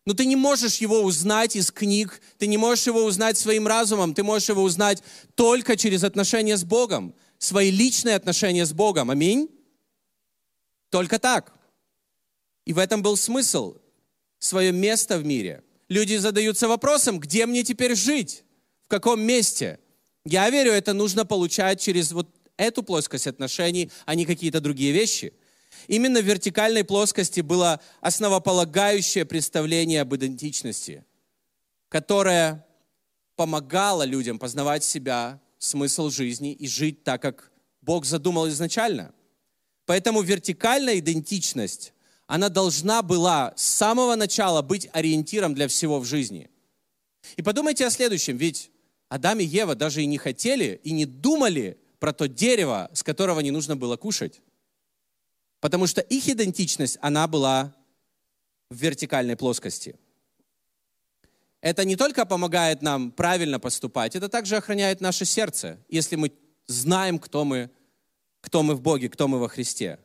Но 0.06 0.14
ты 0.14 0.24
не 0.24 0.36
можешь 0.36 0.76
его 0.76 1.02
узнать 1.02 1.54
из 1.54 1.70
книг, 1.70 2.22
ты 2.38 2.46
не 2.46 2.56
можешь 2.56 2.86
его 2.86 3.04
узнать 3.04 3.36
своим 3.36 3.66
разумом, 3.66 4.14
ты 4.14 4.22
можешь 4.22 4.48
его 4.48 4.62
узнать 4.62 5.02
только 5.34 5.76
через 5.76 6.02
отношения 6.02 6.56
с 6.56 6.64
Богом, 6.64 7.14
свои 7.36 7.70
личные 7.70 8.16
отношения 8.16 8.64
с 8.64 8.72
Богом. 8.72 9.10
Аминь? 9.10 9.50
Только 10.88 11.18
так. 11.18 11.52
И 12.68 12.74
в 12.74 12.78
этом 12.78 13.02
был 13.02 13.16
смысл, 13.16 13.78
свое 14.38 14.72
место 14.72 15.16
в 15.16 15.24
мире. 15.24 15.64
Люди 15.88 16.16
задаются 16.16 16.68
вопросом, 16.68 17.18
где 17.18 17.46
мне 17.46 17.64
теперь 17.64 17.94
жить, 17.96 18.44
в 18.82 18.88
каком 18.88 19.22
месте. 19.22 19.78
Я 20.26 20.50
верю, 20.50 20.72
это 20.72 20.92
нужно 20.92 21.24
получать 21.24 21.80
через 21.80 22.12
вот 22.12 22.28
эту 22.58 22.82
плоскость 22.82 23.26
отношений, 23.26 23.90
а 24.04 24.14
не 24.14 24.26
какие-то 24.26 24.60
другие 24.60 24.92
вещи. 24.92 25.32
Именно 25.86 26.20
в 26.20 26.26
вертикальной 26.26 26.84
плоскости 26.84 27.40
было 27.40 27.80
основополагающее 28.02 29.24
представление 29.24 30.02
об 30.02 30.14
идентичности, 30.14 31.06
которое 31.88 32.66
помогало 33.34 34.02
людям 34.02 34.38
познавать 34.38 34.84
себя, 34.84 35.40
смысл 35.56 36.10
жизни 36.10 36.52
и 36.52 36.68
жить 36.68 37.02
так, 37.02 37.22
как 37.22 37.50
Бог 37.80 38.04
задумал 38.04 38.46
изначально. 38.50 39.14
Поэтому 39.86 40.20
вертикальная 40.20 40.98
идентичность, 40.98 41.94
она 42.28 42.50
должна 42.50 43.02
была 43.02 43.54
с 43.56 43.64
самого 43.64 44.14
начала 44.14 44.60
быть 44.60 44.88
ориентиром 44.92 45.54
для 45.54 45.66
всего 45.66 45.98
в 45.98 46.04
жизни. 46.04 46.50
И 47.36 47.42
подумайте 47.42 47.86
о 47.86 47.90
следующем, 47.90 48.36
ведь 48.36 48.70
Адам 49.08 49.40
и 49.40 49.44
Ева 49.44 49.74
даже 49.74 50.02
и 50.02 50.06
не 50.06 50.18
хотели, 50.18 50.78
и 50.84 50.92
не 50.92 51.06
думали 51.06 51.78
про 51.98 52.12
то 52.12 52.28
дерево, 52.28 52.90
с 52.92 53.02
которого 53.02 53.40
не 53.40 53.50
нужно 53.50 53.76
было 53.76 53.96
кушать. 53.96 54.42
Потому 55.60 55.86
что 55.86 56.02
их 56.02 56.28
идентичность, 56.28 56.98
она 57.00 57.26
была 57.26 57.74
в 58.68 58.76
вертикальной 58.76 59.34
плоскости. 59.34 59.96
Это 61.62 61.86
не 61.86 61.96
только 61.96 62.26
помогает 62.26 62.82
нам 62.82 63.10
правильно 63.10 63.58
поступать, 63.58 64.14
это 64.14 64.28
также 64.28 64.58
охраняет 64.58 65.00
наше 65.00 65.24
сердце, 65.24 65.78
если 65.88 66.16
мы 66.16 66.30
знаем, 66.66 67.18
кто 67.18 67.46
мы, 67.46 67.70
кто 68.42 68.62
мы 68.62 68.74
в 68.74 68.82
Боге, 68.82 69.08
кто 69.08 69.28
мы 69.28 69.38
во 69.38 69.48
Христе. 69.48 69.98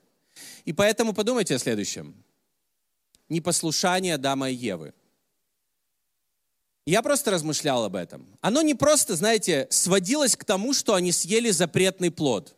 И 0.65 0.73
поэтому 0.73 1.13
подумайте 1.13 1.55
о 1.55 1.59
следующем. 1.59 2.15
Непослушание 3.29 4.15
Адама 4.15 4.49
и 4.49 4.55
Евы– 4.55 4.93
я 6.85 7.01
просто 7.01 7.31
размышлял 7.31 7.85
об 7.85 7.95
этом. 7.95 8.27
Оно 8.41 8.61
не 8.61 8.75
просто, 8.75 9.15
знаете, 9.15 9.67
сводилось 9.69 10.35
к 10.35 10.43
тому, 10.43 10.73
что 10.73 10.95
они 10.95 11.13
съели 11.13 11.49
запретный 11.49 12.11
плод. 12.11 12.55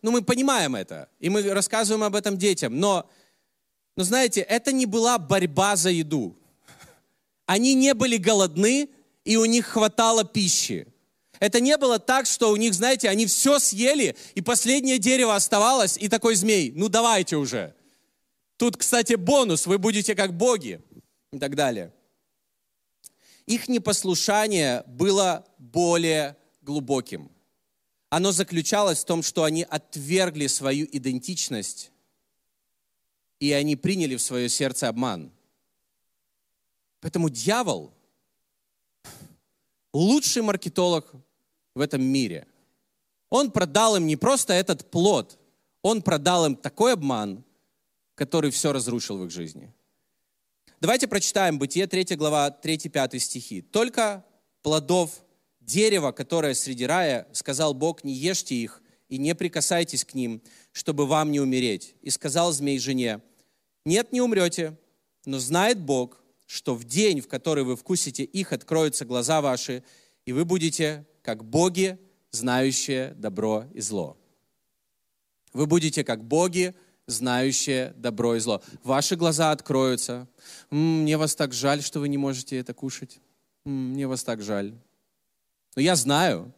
Ну, 0.00 0.12
мы 0.12 0.22
понимаем 0.22 0.76
это, 0.76 1.08
и 1.18 1.28
мы 1.28 1.42
рассказываем 1.42 2.04
об 2.04 2.14
этом 2.14 2.38
детям, 2.38 2.78
но, 2.78 3.10
но 3.96 4.04
знаете, 4.04 4.42
это 4.42 4.70
не 4.70 4.86
была 4.86 5.18
борьба 5.18 5.74
за 5.74 5.90
еду. 5.90 6.36
Они 7.46 7.74
не 7.74 7.94
были 7.94 8.16
голодны, 8.16 8.88
и 9.24 9.36
у 9.36 9.44
них 9.44 9.66
хватало 9.66 10.22
пищи. 10.22 10.86
Это 11.40 11.60
не 11.60 11.76
было 11.76 11.98
так, 11.98 12.26
что 12.26 12.50
у 12.50 12.56
них, 12.56 12.74
знаете, 12.74 13.08
они 13.08 13.26
все 13.26 13.58
съели, 13.58 14.16
и 14.34 14.40
последнее 14.40 14.98
дерево 14.98 15.34
оставалось, 15.34 15.96
и 15.96 16.08
такой 16.08 16.34
змей, 16.34 16.72
ну 16.74 16.88
давайте 16.88 17.36
уже. 17.36 17.74
Тут, 18.56 18.76
кстати, 18.76 19.14
бонус, 19.14 19.66
вы 19.66 19.78
будете 19.78 20.14
как 20.14 20.36
боги 20.36 20.80
и 21.32 21.38
так 21.38 21.54
далее 21.54 21.92
их 23.48 23.66
непослушание 23.66 24.84
было 24.86 25.46
более 25.56 26.36
глубоким. 26.60 27.30
Оно 28.10 28.30
заключалось 28.30 29.00
в 29.00 29.06
том, 29.06 29.22
что 29.22 29.44
они 29.44 29.62
отвергли 29.62 30.46
свою 30.46 30.86
идентичность, 30.92 31.90
и 33.40 33.52
они 33.52 33.74
приняли 33.74 34.16
в 34.16 34.22
свое 34.22 34.50
сердце 34.50 34.88
обман. 34.88 35.32
Поэтому 37.00 37.30
дьявол 37.30 37.94
лучший 39.94 40.42
маркетолог 40.42 41.10
в 41.78 41.80
этом 41.80 42.02
мире. 42.02 42.46
Он 43.30 43.50
продал 43.50 43.96
им 43.96 44.06
не 44.06 44.16
просто 44.16 44.52
этот 44.52 44.90
плод, 44.90 45.38
он 45.82 46.02
продал 46.02 46.44
им 46.46 46.56
такой 46.56 46.92
обман, 46.92 47.44
который 48.14 48.50
все 48.50 48.72
разрушил 48.72 49.18
в 49.18 49.24
их 49.24 49.30
жизни. 49.30 49.72
Давайте 50.80 51.08
прочитаем 51.08 51.58
Бытие 51.58 51.86
3 51.86 52.16
глава 52.16 52.56
3-5 52.62 53.18
стихи. 53.18 53.62
«Только 53.62 54.24
плодов 54.62 55.22
дерева, 55.60 56.12
которое 56.12 56.54
среди 56.54 56.86
рая, 56.86 57.26
сказал 57.32 57.74
Бог, 57.74 58.02
не 58.04 58.12
ешьте 58.12 58.54
их 58.54 58.82
и 59.08 59.18
не 59.18 59.34
прикасайтесь 59.34 60.04
к 60.04 60.14
ним, 60.14 60.42
чтобы 60.72 61.06
вам 61.06 61.30
не 61.30 61.40
умереть. 61.40 61.94
И 62.02 62.10
сказал 62.10 62.52
змей 62.52 62.78
жене, 62.78 63.20
нет, 63.84 64.12
не 64.12 64.20
умрете, 64.20 64.76
но 65.24 65.38
знает 65.38 65.78
Бог, 65.78 66.20
что 66.46 66.74
в 66.74 66.84
день, 66.84 67.20
в 67.20 67.28
который 67.28 67.64
вы 67.64 67.76
вкусите 67.76 68.24
их, 68.24 68.52
откроются 68.52 69.04
глаза 69.04 69.40
ваши, 69.40 69.82
и 70.24 70.32
вы 70.32 70.44
будете 70.44 71.06
как 71.28 71.44
боги, 71.44 71.98
знающие 72.30 73.12
добро 73.18 73.66
и 73.74 73.82
зло. 73.82 74.16
Вы 75.52 75.66
будете 75.66 76.02
как 76.02 76.24
боги, 76.24 76.74
знающие 77.06 77.92
добро 77.98 78.36
и 78.36 78.38
зло. 78.38 78.62
Ваши 78.82 79.14
глаза 79.14 79.50
откроются. 79.50 80.26
Мне 80.70 81.18
вас 81.18 81.34
так 81.34 81.52
жаль, 81.52 81.82
что 81.82 82.00
вы 82.00 82.08
не 82.08 82.16
можете 82.16 82.56
это 82.56 82.72
кушать. 82.72 83.20
Мне 83.66 84.06
вас 84.08 84.24
так 84.24 84.40
жаль. 84.40 84.72
Но 85.76 85.82
я 85.82 85.96
знаю, 85.96 86.50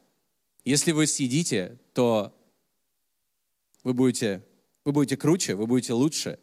если 0.64 0.92
вы 0.92 1.08
съедите, 1.08 1.76
то 1.92 2.32
вы 3.82 3.92
будете, 3.92 4.40
вы 4.84 4.92
будете 4.92 5.16
круче, 5.16 5.56
вы 5.56 5.66
будете 5.66 5.94
лучше. 5.94 6.38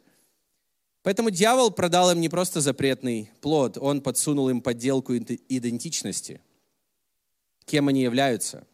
Поэтому 1.01 1.29
дьявол 1.29 1.71
продал 1.71 2.11
им 2.11 2.19
не 2.19 2.27
просто 2.27 2.59
запретный 2.59 3.31
плод, 3.39 3.77
он 3.77 4.01
подсунул 4.01 4.49
им 4.49 4.59
подделку 4.59 5.15
идентичности, 5.15 6.41
кем 7.67 7.89
они 7.89 8.01
являются. 8.01 8.65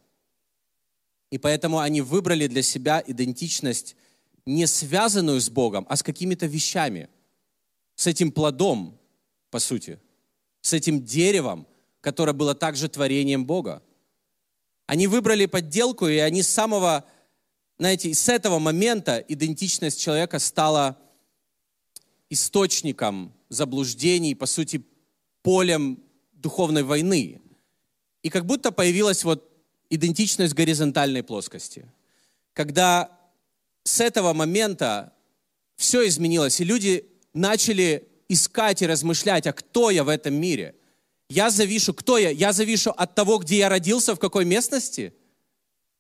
И 1.31 1.37
поэтому 1.37 1.79
они 1.79 2.01
выбрали 2.01 2.47
для 2.47 2.61
себя 2.61 3.03
идентичность, 3.05 3.95
не 4.45 4.67
связанную 4.67 5.41
с 5.41 5.49
Богом, 5.49 5.85
а 5.89 5.97
с 5.97 6.03
какими-то 6.03 6.45
вещами, 6.45 7.09
с 7.95 8.07
этим 8.07 8.31
плодом, 8.31 8.99
по 9.49 9.59
сути, 9.59 9.99
с 10.61 10.73
этим 10.73 11.03
деревом, 11.03 11.67
которое 12.01 12.33
было 12.33 12.53
также 12.53 12.87
творением 12.87 13.45
Бога. 13.45 13.81
Они 14.85 15.07
выбрали 15.07 15.47
подделку, 15.47 16.07
и 16.07 16.17
они 16.17 16.43
с 16.43 16.49
самого, 16.49 17.05
знаете, 17.79 18.13
с 18.13 18.29
этого 18.29 18.59
момента 18.59 19.17
идентичность 19.27 19.99
человека 19.99 20.37
стала 20.37 20.99
источником 22.29 23.33
заблуждений, 23.49 24.35
по 24.35 24.45
сути, 24.45 24.83
полем 25.41 25.99
духовной 26.33 26.83
войны. 26.83 27.41
И 28.23 28.29
как 28.29 28.45
будто 28.45 28.71
появилась 28.71 29.23
вот 29.23 29.49
идентичность 29.89 30.55
горизонтальной 30.55 31.21
плоскости. 31.21 31.85
Когда 32.53 33.11
с 33.83 33.99
этого 33.99 34.33
момента 34.33 35.13
все 35.75 36.07
изменилось, 36.07 36.59
и 36.59 36.63
люди 36.63 37.05
начали 37.33 38.07
искать 38.27 38.81
и 38.81 38.87
размышлять, 38.87 39.45
а 39.45 39.53
кто 39.53 39.91
я 39.91 40.03
в 40.03 40.09
этом 40.09 40.33
мире– 40.33 40.75
я 41.29 41.49
завишу, 41.49 41.93
кто 41.93 42.17
я? 42.17 42.29
Я 42.29 42.53
завишу 42.53 42.91
от 42.91 43.15
того, 43.15 43.39
где 43.39 43.57
я 43.57 43.69
родился, 43.69 44.15
в 44.15 44.19
какой 44.19 44.45
местности, 44.45 45.13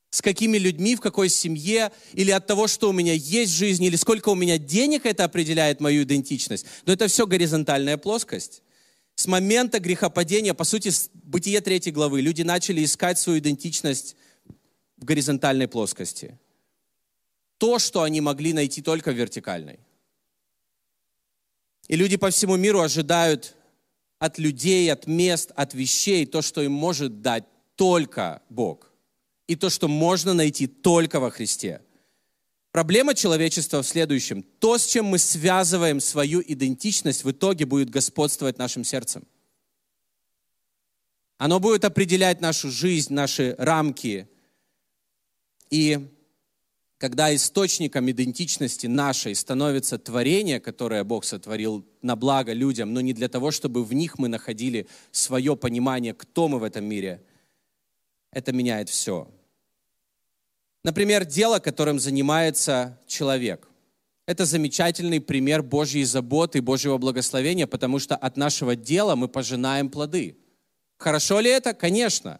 с 0.09 0.21
какими 0.21 0.57
людьми, 0.57 0.95
в 0.95 1.01
какой 1.01 1.29
семье, 1.29 1.91
или 2.13 2.31
от 2.31 2.45
того, 2.45 2.67
что 2.67 2.89
у 2.89 2.93
меня 2.93 3.13
есть 3.13 3.51
в 3.51 3.55
жизни, 3.55 3.87
или 3.87 3.95
сколько 3.95 4.29
у 4.29 4.35
меня 4.35 4.57
денег, 4.57 5.05
это 5.05 5.23
определяет 5.23 5.79
мою 5.79 6.03
идентичность. 6.03 6.65
Но 6.85 6.93
это 6.93 7.07
все 7.07 7.25
горизонтальная 7.25 7.97
плоскость. 7.97 8.61
С 9.15 9.27
момента 9.27 9.79
грехопадения, 9.79 10.53
по 10.53 10.63
сути, 10.63 10.89
с 10.89 11.09
Бытие 11.13 11.61
третьей 11.61 11.91
главы, 11.91 12.21
люди 12.21 12.43
начали 12.43 12.83
искать 12.83 13.17
свою 13.17 13.39
идентичность 13.39 14.15
в 14.97 15.05
горизонтальной 15.05 15.67
плоскости. 15.67 16.37
То, 17.57 17.79
что 17.79 18.03
они 18.03 18.21
могли 18.21 18.53
найти 18.53 18.81
только 18.81 19.11
в 19.11 19.15
вертикальной. 19.15 19.79
И 21.87 21.95
люди 21.95 22.17
по 22.17 22.29
всему 22.29 22.55
миру 22.55 22.81
ожидают 22.81 23.55
от 24.19 24.37
людей, 24.37 24.91
от 24.91 25.07
мест, 25.07 25.51
от 25.55 25.73
вещей, 25.73 26.25
то, 26.25 26.41
что 26.41 26.61
им 26.61 26.71
может 26.71 27.21
дать 27.21 27.45
только 27.75 28.41
Бог. 28.49 28.91
И 29.47 29.55
то, 29.55 29.69
что 29.69 29.87
можно 29.87 30.33
найти 30.33 30.67
только 30.67 31.19
во 31.19 31.29
Христе. 31.29 31.81
Проблема 32.73 33.13
человечества 33.13 33.83
в 33.83 33.87
следующем. 33.87 34.41
То, 34.41 34.79
с 34.79 34.87
чем 34.87 35.05
мы 35.05 35.19
связываем 35.19 35.99
свою 35.99 36.41
идентичность, 36.41 37.23
в 37.23 37.29
итоге 37.29 37.67
будет 37.67 37.91
господствовать 37.91 38.57
нашим 38.57 38.83
сердцем. 38.83 39.27
Оно 41.37 41.59
будет 41.59 41.85
определять 41.85 42.41
нашу 42.41 42.71
жизнь, 42.71 43.13
наши 43.13 43.53
рамки. 43.59 44.27
И 45.69 45.99
когда 46.97 47.35
источником 47.35 48.09
идентичности 48.09 48.87
нашей 48.87 49.35
становится 49.35 49.99
творение, 49.99 50.59
которое 50.59 51.03
Бог 51.03 51.25
сотворил 51.25 51.85
на 52.01 52.15
благо 52.15 52.53
людям, 52.53 52.91
но 52.91 53.01
не 53.01 53.13
для 53.13 53.29
того, 53.29 53.51
чтобы 53.51 53.83
в 53.83 53.93
них 53.93 54.17
мы 54.17 54.29
находили 54.29 54.87
свое 55.11 55.55
понимание, 55.55 56.15
кто 56.15 56.47
мы 56.47 56.57
в 56.57 56.63
этом 56.63 56.85
мире, 56.85 57.21
это 58.31 58.51
меняет 58.51 58.89
все. 58.89 59.29
Например, 60.83 61.25
дело, 61.25 61.59
которым 61.59 61.99
занимается 61.99 62.99
человек. 63.07 63.67
Это 64.25 64.45
замечательный 64.45 65.19
пример 65.19 65.63
Божьей 65.63 66.03
заботы, 66.03 66.61
Божьего 66.61 66.97
благословения, 66.97 67.67
потому 67.67 67.99
что 67.99 68.15
от 68.15 68.37
нашего 68.37 68.75
дела 68.75 69.15
мы 69.15 69.27
пожинаем 69.27 69.89
плоды. 69.89 70.37
Хорошо 70.97 71.39
ли 71.39 71.49
это? 71.49 71.73
Конечно. 71.73 72.39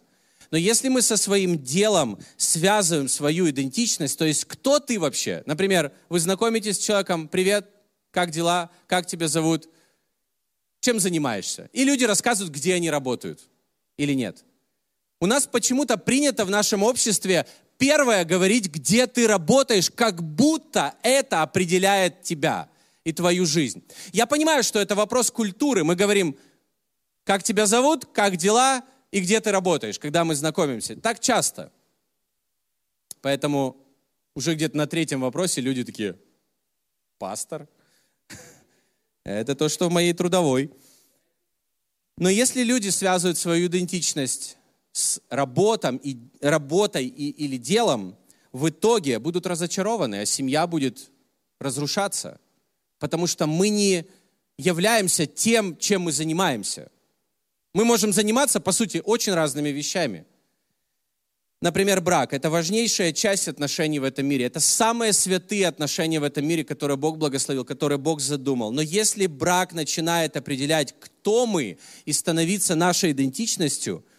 Но 0.51 0.58
если 0.58 0.88
мы 0.88 1.01
со 1.01 1.17
своим 1.17 1.62
делом 1.62 2.19
связываем 2.38 3.08
свою 3.08 3.49
идентичность, 3.49 4.17
то 4.17 4.25
есть 4.25 4.45
кто 4.45 4.79
ты 4.79 4.99
вообще? 4.99 5.43
Например, 5.45 5.91
вы 6.10 6.19
знакомитесь 6.19 6.77
с 6.77 6.79
человеком, 6.79 7.27
привет, 7.27 7.69
как 8.12 8.29
дела, 8.29 8.69
как 8.88 9.06
тебя 9.06 9.27
зовут, 9.27 9.67
чем 10.79 10.99
занимаешься? 10.99 11.69
И 11.73 11.84
люди 11.84 12.03
рассказывают, 12.03 12.53
где 12.53 12.75
они 12.75 12.89
работают 12.89 13.41
или 13.97 14.13
нет. 14.13 14.45
У 15.19 15.25
нас 15.25 15.47
почему-то 15.47 15.97
принято 15.97 16.45
в 16.45 16.49
нашем 16.49 16.84
обществе 16.84 17.47
первое 17.84 18.24
говорить, 18.24 18.67
где 18.67 19.08
ты 19.08 19.28
работаешь, 19.28 19.91
как 19.91 20.24
будто 20.24 20.96
это 21.04 21.41
определяет 21.41 22.22
тебя 22.22 22.69
и 23.04 23.12
твою 23.12 23.46
жизнь. 23.46 23.84
Я 24.13 24.26
понимаю, 24.26 24.63
что 24.63 24.80
это 24.80 24.96
вопрос 24.96 25.30
культуры. 25.30 25.84
Мы 25.84 25.98
говорим, 25.98 26.38
как 27.26 27.43
тебя 27.43 27.65
зовут, 27.65 28.06
как 28.06 28.38
дела, 28.38 28.84
и 29.12 29.19
где 29.19 29.41
ты 29.41 29.52
работаешь, 29.52 30.00
когда 30.00 30.24
мы 30.24 30.34
знакомимся. 30.34 30.96
Так 30.96 31.19
часто. 31.19 31.74
Поэтому 33.19 33.76
уже 34.34 34.56
где-то 34.56 34.78
на 34.78 34.88
третьем 34.88 35.19
вопросе 35.19 35.60
люди 35.60 35.84
такие, 35.84 36.17
пастор, 37.17 37.67
это 39.26 39.56
то, 39.56 39.67
что 39.67 39.89
в 39.89 39.91
моей 39.91 40.13
трудовой. 40.13 40.72
Но 42.17 42.30
если 42.30 42.63
люди 42.63 42.88
связывают 42.88 43.38
свою 43.38 43.67
идентичность 43.67 44.56
с 44.93 45.19
работом, 45.29 45.97
и, 45.97 46.17
работой 46.39 47.08
и, 47.08 47.29
или 47.32 47.58
делом, 47.58 48.15
в 48.53 48.69
итоге 48.69 49.17
будут 49.19 49.47
разочарованы, 49.47 50.21
а 50.21 50.25
семья 50.25 50.67
будет 50.67 51.10
разрушаться, 51.60 52.39
потому 52.99 53.25
что 53.25 53.47
мы 53.47 53.69
не 53.69 54.06
являемся 54.58 55.25
тем, 55.25 55.75
чем 55.77 56.03
мы 56.03 56.12
занимаемся. 56.12 56.91
Мы 57.73 57.86
можем 57.86 58.13
заниматься, 58.13 58.60
по 58.60 58.71
сути, 58.71 59.01
очень 59.03 59.34
разными 59.34 59.69
вещами. 59.69 60.25
Например, 61.60 61.99
брак– 62.01 62.34
это 62.34 62.51
важнейшая 62.51 63.13
часть 63.13 63.47
отношений 63.47 63.97
в 63.97 64.03
этом 64.03 64.27
мире. 64.27 64.45
Это 64.45 64.60
самые 64.60 65.13
святые 65.13 65.65
отношения 65.65 66.19
в 66.19 66.23
этом 66.23 66.45
мире, 66.45 66.63
которые 66.63 66.97
Бог 66.97 67.17
благословил, 67.17 67.65
которые 67.65 67.97
Бог 67.97 68.19
задумал. 68.19 68.71
Но 68.71 68.82
если 68.82 69.25
брак 69.25 69.73
начинает 69.73 70.38
определять, 70.38 70.93
кто 70.99 71.47
мы, 71.47 71.79
и 72.06 72.13
становиться 72.13 72.75
нашей 72.75 73.13
идентичностью– 73.13 74.06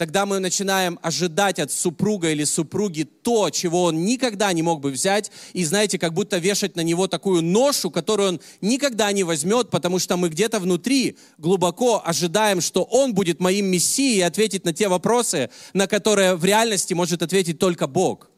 тогда 0.00 0.24
мы 0.24 0.38
начинаем 0.38 0.98
ожидать 1.02 1.58
от 1.58 1.70
супруга 1.70 2.30
или 2.30 2.44
супруги 2.44 3.02
то, 3.02 3.50
чего 3.50 3.82
он 3.82 4.06
никогда 4.06 4.50
не 4.54 4.62
мог 4.62 4.80
бы 4.80 4.90
взять, 4.90 5.30
и, 5.52 5.62
знаете, 5.62 5.98
как 5.98 6.14
будто 6.14 6.38
вешать 6.38 6.74
на 6.74 6.80
него 6.80 7.06
такую 7.06 7.42
ношу, 7.42 7.90
которую 7.90 8.30
он 8.30 8.40
никогда 8.62 9.12
не 9.12 9.24
возьмет, 9.24 9.68
потому 9.68 9.98
что 9.98 10.16
мы 10.16 10.30
где-то 10.30 10.58
внутри 10.58 11.18
глубоко 11.36 12.00
ожидаем, 12.02 12.62
что 12.62 12.82
он 12.84 13.12
будет 13.12 13.40
моим 13.40 13.66
мессией 13.66 14.20
и 14.20 14.22
ответить 14.22 14.64
на 14.64 14.72
те 14.72 14.88
вопросы, 14.88 15.50
на 15.74 15.86
которые 15.86 16.34
в 16.34 16.46
реальности 16.46 16.94
может 16.94 17.20
ответить 17.20 17.58
только 17.58 17.86
Бог. 17.86 18.30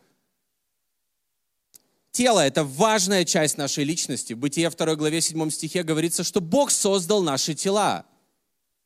Тело– 2.10 2.40
это 2.44 2.64
важная 2.64 3.24
часть 3.24 3.56
нашей 3.56 3.84
личности. 3.84 4.32
В 4.32 4.38
Бытие 4.38 4.68
2 4.68 4.96
главе 4.96 5.20
7 5.20 5.48
стихе 5.50 5.84
говорится, 5.84 6.24
что 6.24 6.40
Бог 6.40 6.72
создал 6.72 7.22
наши 7.22 7.54
тела– 7.54 8.04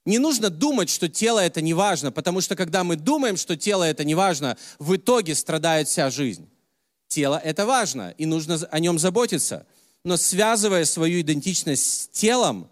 не 0.06 0.18
нужно 0.18 0.50
думать, 0.50 0.88
что 0.88 1.08
тело 1.08 1.40
это 1.40 1.60
не 1.60 1.74
важно, 1.74 2.12
потому 2.12 2.40
что 2.40 2.56
когда 2.56 2.84
мы 2.84 2.96
думаем, 2.96 3.36
что 3.36 3.56
тело 3.56 3.82
это 3.82 4.04
не 4.04 4.14
важно, 4.14 4.56
в 4.78 4.96
итоге 4.96 5.34
страдает 5.34 5.88
вся 5.88 6.10
жизнь. 6.10 6.48
Тело 7.08 7.40
это 7.42 7.66
важно, 7.66 8.14
и 8.16 8.24
нужно 8.24 8.56
о 8.70 8.78
нем 8.78 8.98
заботиться. 8.98 9.66
Но 10.04 10.16
связывая 10.16 10.84
свою 10.84 11.20
идентичность 11.20 11.84
с 11.84 12.08
телом, 12.08 12.70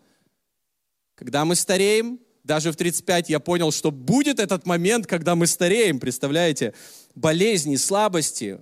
когда 1.16 1.44
мы 1.44 1.56
стареем, 1.56 2.20
даже 2.44 2.70
в 2.70 2.76
35 2.76 3.30
я 3.30 3.40
понял, 3.40 3.72
что 3.72 3.90
будет 3.90 4.38
этот 4.38 4.66
момент, 4.66 5.06
когда 5.06 5.34
мы 5.34 5.46
стареем, 5.46 5.98
представляете, 5.98 6.74
болезни, 7.14 7.76
слабости, 7.76 8.60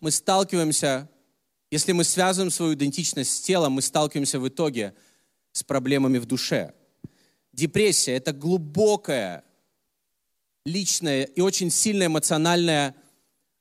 мы 0.00 0.10
сталкиваемся 0.10 1.08
Если 1.70 1.92
мы 1.92 2.04
связываем 2.04 2.50
свою 2.50 2.74
идентичность 2.74 3.34
с 3.34 3.40
телом, 3.40 3.72
мы 3.72 3.82
сталкиваемся 3.82 4.38
в 4.38 4.46
итоге 4.46 4.94
с 5.52 5.62
проблемами 5.62 6.18
в 6.18 6.26
душе. 6.26 6.74
Депрессия– 7.52 8.12
это 8.16 8.32
глубокое, 8.32 9.44
личное 10.64 11.24
и 11.24 11.40
очень 11.40 11.70
сильное 11.70 12.06
эмоциональное 12.06 12.94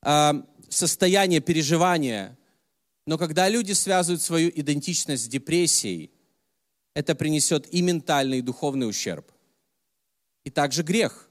э, 0.04 0.34
состояние, 0.70 1.42
переживание. 1.42 2.38
Но 3.06 3.18
когда 3.18 3.50
люди 3.50 3.74
связывают 3.74 4.22
свою 4.22 4.50
идентичность 4.50 5.26
с 5.26 5.28
депрессией, 5.28 6.12
это 6.94 7.16
принесет 7.16 7.74
и 7.74 7.82
ментальный, 7.82 8.40
и 8.40 8.42
духовный 8.42 8.88
ущерб. 8.88 9.32
И 10.44 10.50
также 10.50 10.84
грех. 10.84 11.30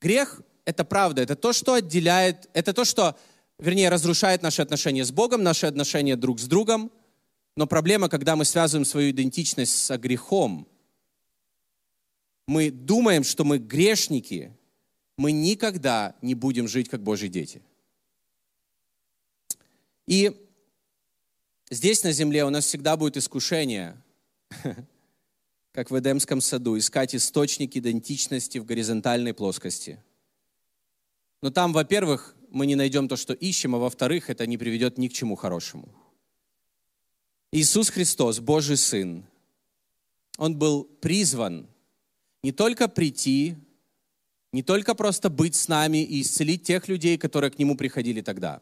Грех– 0.00 0.42
это 0.64 0.84
правда, 0.84 1.22
это 1.22 1.36
то, 1.36 1.52
что 1.52 1.74
отделяет, 1.74 2.48
это 2.52 2.72
то, 2.72 2.84
что 2.84 3.16
вернее, 3.58 3.88
разрушает 3.88 4.42
наши 4.42 4.62
отношения 4.62 5.04
с 5.04 5.10
Богом, 5.10 5.42
наши 5.42 5.66
отношения 5.66 6.16
друг 6.16 6.38
с 6.40 6.44
другом. 6.44 6.92
Но 7.56 7.66
проблема, 7.66 8.10
когда 8.10 8.36
мы 8.36 8.44
связываем 8.44 8.84
свою 8.84 9.10
идентичность 9.10 9.76
с 9.76 9.96
грехом, 9.96 10.68
мы 12.46 12.70
думаем, 12.70 13.24
что 13.24 13.44
мы 13.44 13.58
грешники, 13.58 14.52
мы 15.16 15.32
никогда 15.32 16.14
не 16.20 16.34
будем 16.34 16.68
жить 16.68 16.88
как 16.90 17.02
Божьи 17.02 17.28
дети. 17.28 17.62
И 20.06 20.36
здесь 21.70 22.04
на 22.04 22.12
земле 22.12 22.44
у 22.44 22.50
нас 22.50 22.66
всегда 22.66 22.96
будет 22.96 23.16
искушение, 23.16 24.00
как 25.72 25.90
в 25.90 25.98
Эдемском 25.98 26.42
саду, 26.42 26.78
искать 26.78 27.14
источник 27.14 27.74
идентичности 27.74 28.58
в 28.58 28.66
горизонтальной 28.66 29.32
плоскости. 29.32 29.98
Но 31.40 31.50
там, 31.50 31.72
во-первых, 31.72 32.36
мы 32.50 32.66
не 32.66 32.76
найдем 32.76 33.08
то, 33.08 33.16
что 33.16 33.32
ищем, 33.32 33.74
а 33.74 33.78
во-вторых, 33.78 34.30
это 34.30 34.46
не 34.46 34.58
приведет 34.58 34.98
ни 34.98 35.08
к 35.08 35.12
чему 35.14 35.36
хорошему. 35.36 35.88
Иисус 37.56 37.88
Христос, 37.88 38.38
Божий 38.38 38.76
Сын, 38.76 39.24
Он 40.36 40.58
был 40.58 40.84
призван 40.84 41.66
не 42.42 42.52
только 42.52 42.86
прийти, 42.86 43.56
не 44.52 44.62
только 44.62 44.94
просто 44.94 45.30
быть 45.30 45.54
с 45.54 45.66
нами 45.66 46.04
и 46.04 46.20
исцелить 46.20 46.64
тех 46.64 46.86
людей, 46.86 47.16
которые 47.16 47.50
к 47.50 47.58
Нему 47.58 47.74
приходили 47.74 48.20
тогда. 48.20 48.60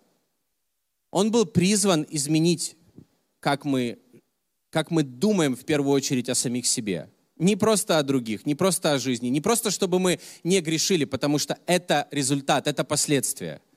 Он 1.10 1.32
был 1.32 1.44
призван 1.44 2.06
изменить, 2.08 2.76
как 3.40 3.64
мы, 3.64 3.98
как 4.70 4.92
мы 4.92 5.02
думаем 5.02 5.56
в 5.56 5.64
первую 5.64 5.92
очередь 5.92 6.28
о 6.28 6.36
самих 6.36 6.64
себе. 6.64 7.10
Не 7.36 7.56
просто 7.56 7.98
о 7.98 8.04
других, 8.04 8.46
не 8.46 8.54
просто 8.54 8.92
о 8.92 9.00
жизни, 9.00 9.26
не 9.26 9.40
просто 9.40 9.72
чтобы 9.72 9.98
мы 9.98 10.20
не 10.44 10.60
грешили, 10.60 11.04
потому 11.04 11.38
что 11.38 11.58
это 11.66 12.06
результат, 12.12 12.68
это 12.68 12.84
последствие– 12.84 13.60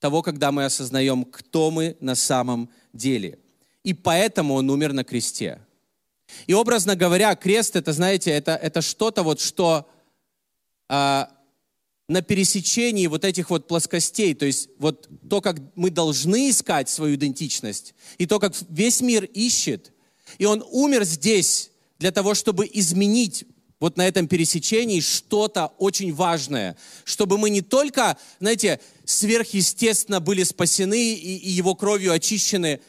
того, 0.00 0.22
когда 0.22 0.50
мы 0.50 0.64
осознаем, 0.64 1.24
кто 1.24 1.70
мы 1.70 1.96
на 2.00 2.14
самом 2.14 2.70
деле. 2.92 3.38
И 3.84 3.94
поэтому 3.94 4.54
он 4.54 4.70
умер 4.70 4.92
на 4.92 5.04
кресте. 5.04 5.60
И 6.46 6.54
образно 6.54 6.96
говоря, 6.96 7.34
крест, 7.34 7.76
это, 7.76 7.92
знаете, 7.92 8.30
это, 8.30 8.52
это 8.52 8.82
что-то 8.82 9.22
вот, 9.22 9.40
что 9.40 9.88
а, 10.88 11.30
на 12.08 12.22
пересечении 12.22 13.06
вот 13.06 13.24
этих 13.24 13.50
вот 13.50 13.68
плоскостей, 13.68 14.34
то 14.34 14.44
есть 14.44 14.68
вот 14.78 15.08
то, 15.28 15.40
как 15.40 15.58
мы 15.76 15.90
должны 15.90 16.50
искать 16.50 16.88
свою 16.88 17.14
идентичность, 17.14 17.94
и 18.18 18.26
то, 18.26 18.38
как 18.38 18.54
весь 18.68 19.00
мир 19.00 19.24
ищет, 19.24 19.92
и 20.38 20.44
он 20.44 20.64
умер 20.70 21.04
здесь 21.04 21.70
для 21.98 22.12
того, 22.12 22.34
чтобы 22.34 22.68
изменить 22.72 23.44
вот 23.78 23.96
на 23.96 24.06
этом 24.06 24.28
пересечении 24.28 25.00
что-то 25.00 25.68
очень 25.78 26.12
важное, 26.12 26.76
чтобы 27.04 27.38
мы 27.38 27.48
не 27.48 27.62
только, 27.62 28.18
знаете, 28.40 28.80
сверхъестественно 29.04 30.20
были 30.20 30.42
спасены 30.42 31.14
и, 31.14 31.36
и 31.36 31.50
его 31.50 31.74
кровью 31.74 32.12
очищены, 32.12 32.80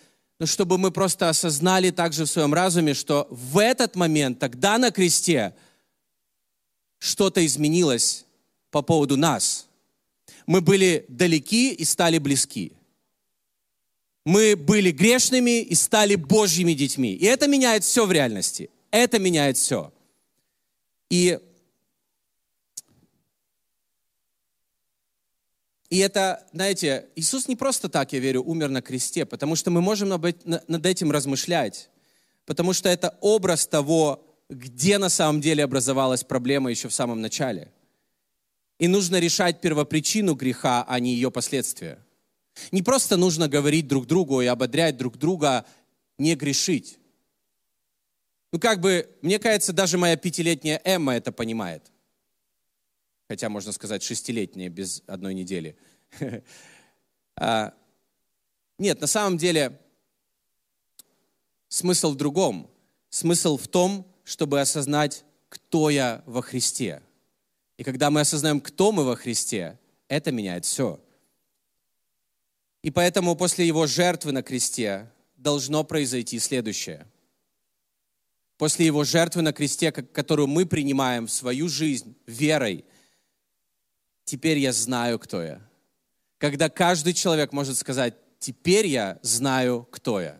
но 0.41 0.47
чтобы 0.47 0.80
мы 0.80 0.89
просто 0.89 1.30
осознали 1.30 1.91
также 1.91 2.25
в 2.25 2.27
своем 2.27 2.51
разуме, 2.51 2.95
что 2.95 3.27
в 3.30 3.60
этот 3.60 3.95
момент, 3.95 4.39
тогда 4.39 4.80
на 4.80 4.89
кресте, 4.89 5.54
что-то 6.97 7.45
изменилось 7.45 8.25
по 8.71 8.82
поводу 8.82 9.17
нас. 9.17 9.67
Мы 10.47 10.62
были 10.62 11.06
далеки 11.10 11.71
и 11.71 11.86
стали 11.86 12.17
близки. 12.17 12.73
Мы 14.25 14.56
были 14.56 14.89
грешными 14.89 15.62
и 15.62 15.75
стали 15.75 16.15
Божьими 16.15 16.73
детьми. 16.73 17.13
И 17.13 17.23
это 17.23 17.47
меняет 17.47 17.84
все 17.84 18.08
в 18.08 18.12
реальности. 18.12 18.71
Это 18.89 19.19
меняет 19.19 19.58
все. 19.58 19.93
И, 21.12 21.38
и 25.91 25.97
это, 25.97 26.47
знаете, 26.54 27.10
Иисус 27.17 27.49
не 27.49 27.58
просто 27.58 27.89
так, 27.89 28.13
я 28.13 28.19
верю, 28.19 28.43
умер 28.43 28.69
на 28.69 28.82
кресте, 28.82 29.25
потому 29.25 29.58
что 29.58 29.71
мы 29.71 29.82
можем 29.82 30.08
над 30.08 30.86
этим 30.86 31.12
размышлять, 31.12 31.89
потому 32.45 32.71
что 32.71 32.88
это 32.88 33.17
образ 33.19 33.67
того, 33.67 34.25
где 34.49 34.97
на 34.97 35.10
самом 35.10 35.41
деле 35.41 35.65
образовалась 35.65 36.23
проблема 36.23 36.71
еще 36.71 36.88
в 36.88 36.93
самом 36.93 37.19
начале. 37.19 37.73
И 38.80 38.88
нужно 38.88 39.19
решать 39.19 39.60
первопричину 39.60 40.34
греха, 40.34 40.86
а 40.88 40.97
не 41.01 41.13
ее 41.13 41.30
последствия. 41.30 41.99
Не 42.71 42.82
просто 42.82 43.17
нужно 43.17 43.49
говорить 43.49 43.89
друг 43.89 44.08
другу 44.08 44.41
и 44.41 44.45
ободрять 44.45 44.95
друг 44.95 45.17
друга 45.17 45.65
не 46.17 46.36
грешить. 46.36 46.99
Ну, 48.54 48.60
как 48.60 48.80
бы, 48.80 49.10
мне 49.21 49.39
кажется, 49.39 49.73
даже 49.73 49.97
моя 49.97 50.15
пятилетняя 50.15 50.80
Эмма 50.86 51.15
это 51.15 51.34
понимает. 51.34 51.91
Хотя, 53.32 53.48
можно 53.48 53.72
сказать, 53.72 54.04
шестилетняя 54.04 54.67
без 54.67 55.04
одной 55.08 55.34
недели. 55.34 55.78
А, 57.38 57.74
нет, 58.78 59.00
на 59.00 59.08
самом 59.08 59.38
деле, 59.38 59.80
смысл 61.70 62.12
в 62.12 62.17
другом. 62.17 62.70
Смысл 63.10 63.58
в 63.58 63.70
том, 63.70 64.06
чтобы 64.26 64.60
осознать, 64.60 65.24
кто 65.48 65.89
я 65.89 66.24
во 66.26 66.41
Христе. 66.41 67.02
И 67.78 67.86
когда 67.86 68.12
мы 68.12 68.20
осознаем, 68.20 68.60
кто 68.60 68.91
мы 68.91 69.06
во 69.06 69.15
Христе, 69.15 69.80
это 70.10 70.34
меняет 70.34 70.65
все. 70.65 71.00
И 72.84 72.91
поэтому 72.91 73.38
после 73.38 73.65
его 73.65 73.88
жертвы 73.88 74.34
на 74.34 74.44
кресте 74.44 75.10
должно 75.38 75.86
произойти 75.86 76.38
следующее– 76.38 77.08
после 78.62 78.86
Его 78.86 79.04
жертвы 79.04 79.41
на 79.41 79.54
кресте, 79.54 79.91
которую 79.91 80.46
мы 80.46 80.67
принимаем 80.67 81.26
в 81.26 81.32
свою 81.32 81.67
жизнь 81.67 82.15
верой, 82.28 82.86
теперь 84.32 84.60
я 84.60 84.72
знаю, 84.72 85.20
кто 85.20 85.44
я. 85.44 85.62
Когда 86.38 86.70
каждый 86.70 87.13
человек 87.13 87.52
может 87.52 87.78
сказать, 87.78 88.13
теперь 88.39 88.88
я 88.88 89.20
знаю, 89.24 89.86
кто 89.91 90.22
я. 90.22 90.39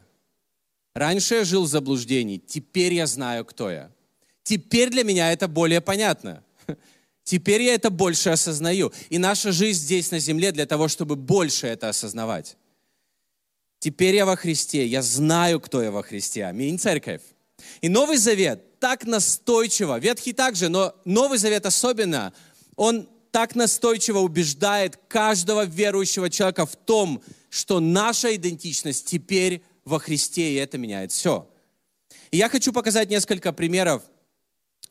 Раньше 0.96 1.36
я 1.36 1.44
жил 1.44 1.64
в 1.64 1.68
заблуждении, 1.68 2.38
теперь 2.38 2.94
я 2.94 3.06
знаю, 3.06 3.44
кто 3.44 3.70
я. 3.70 3.92
Теперь 4.44 4.90
для 4.92 5.04
меня 5.04 5.34
это 5.34 5.50
более 5.50 5.82
понятно. 5.82 6.42
Теперь 7.24 7.62
я 7.62 7.76
это 7.76 7.90
больше 7.90 8.30
осознаю. 8.30 8.92
И 9.10 9.18
наша 9.18 9.52
жизнь 9.52 9.82
здесь 9.82 10.10
на 10.10 10.20
земле 10.20 10.52
для 10.52 10.66
того, 10.66 10.88
чтобы 10.88 11.16
больше 11.16 11.68
это 11.68 11.90
осознавать. 11.90 12.58
Теперь 13.80 14.16
я 14.16 14.26
во 14.26 14.36
Христе, 14.36 14.88
я 14.88 15.02
знаю, 15.02 15.60
кто 15.60 15.84
я 15.84 15.92
во 15.92 16.02
Христе. 16.02 16.46
Аминь, 16.46 16.80
церковь. 16.80 17.22
И 17.82 17.90
Новый 17.90 18.18
Завет 18.18 18.80
так 18.80 19.06
настойчиво, 19.06 20.00
Ветхий 20.00 20.34
также, 20.34 20.70
но 20.70 20.96
Новый 21.06 21.38
Завет 21.38 21.66
особенно, 21.66 22.34
он 22.76 23.08
так 23.32 23.56
настойчиво 23.56 24.20
убеждает 24.20 24.98
каждого 25.08 25.66
верующего 25.66 26.30
человека 26.30 26.66
в 26.66 26.76
том, 26.76 27.24
что 27.50 27.80
наша 27.80 28.36
идентичность 28.36 29.06
теперь 29.06 29.64
во 29.86 30.00
Христе, 30.00 30.52
и 30.52 30.56
это 30.56 30.78
меняет 30.78 31.12
все. 31.12 31.50
И 32.30 32.38
я 32.38 32.50
хочу 32.50 32.72
показать 32.72 33.10
несколько 33.10 33.52
примеров 33.52 34.04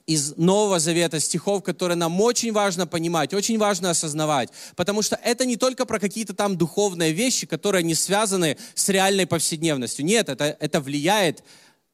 из 0.06 0.36
Нового 0.36 0.80
Завета 0.80 1.20
стихов, 1.20 1.62
которые 1.62 1.96
нам 1.96 2.20
очень 2.20 2.52
важно 2.52 2.86
понимать, 2.86 3.32
очень 3.32 3.58
важно 3.58 3.90
осознавать, 3.90 4.50
потому 4.74 5.02
что 5.02 5.16
это 5.22 5.46
не 5.46 5.56
только 5.56 5.86
про 5.86 6.00
какие-то 6.00 6.34
там 6.34 6.56
духовные 6.56 7.12
вещи, 7.12 7.46
которые 7.46 7.84
не 7.84 7.94
связаны 7.94 8.56
с 8.74 8.88
реальной 8.88 9.26
повседневностью. 9.26 10.04
Нет, 10.04 10.28
это, 10.28 10.56
это 10.58 10.80
влияет 10.80 11.44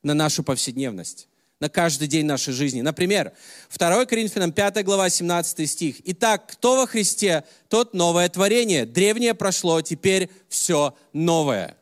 на 0.02 0.14
нашу 0.14 0.42
повседневность, 0.42 1.28
на 1.60 1.68
каждый 1.68 2.06
день 2.08 2.26
нашей 2.26 2.52
жизни. 2.52 2.82
Например, 2.82 3.32
2 3.76 4.06
Коринфянам 4.06 4.52
5 4.52 4.84
глава 4.84 5.08
17 5.08 5.70
стих. 5.70 5.96
«Итак, 6.04 6.46
кто 6.46 6.76
во 6.76 6.86
Христе, 6.86 7.44
тот 7.68 7.94
новое 7.94 8.28
творение. 8.28 8.84
Древнее 8.84 9.34
прошло, 9.34 9.80
теперь 9.80 10.28
все 10.48 10.94
новое». 11.12 11.76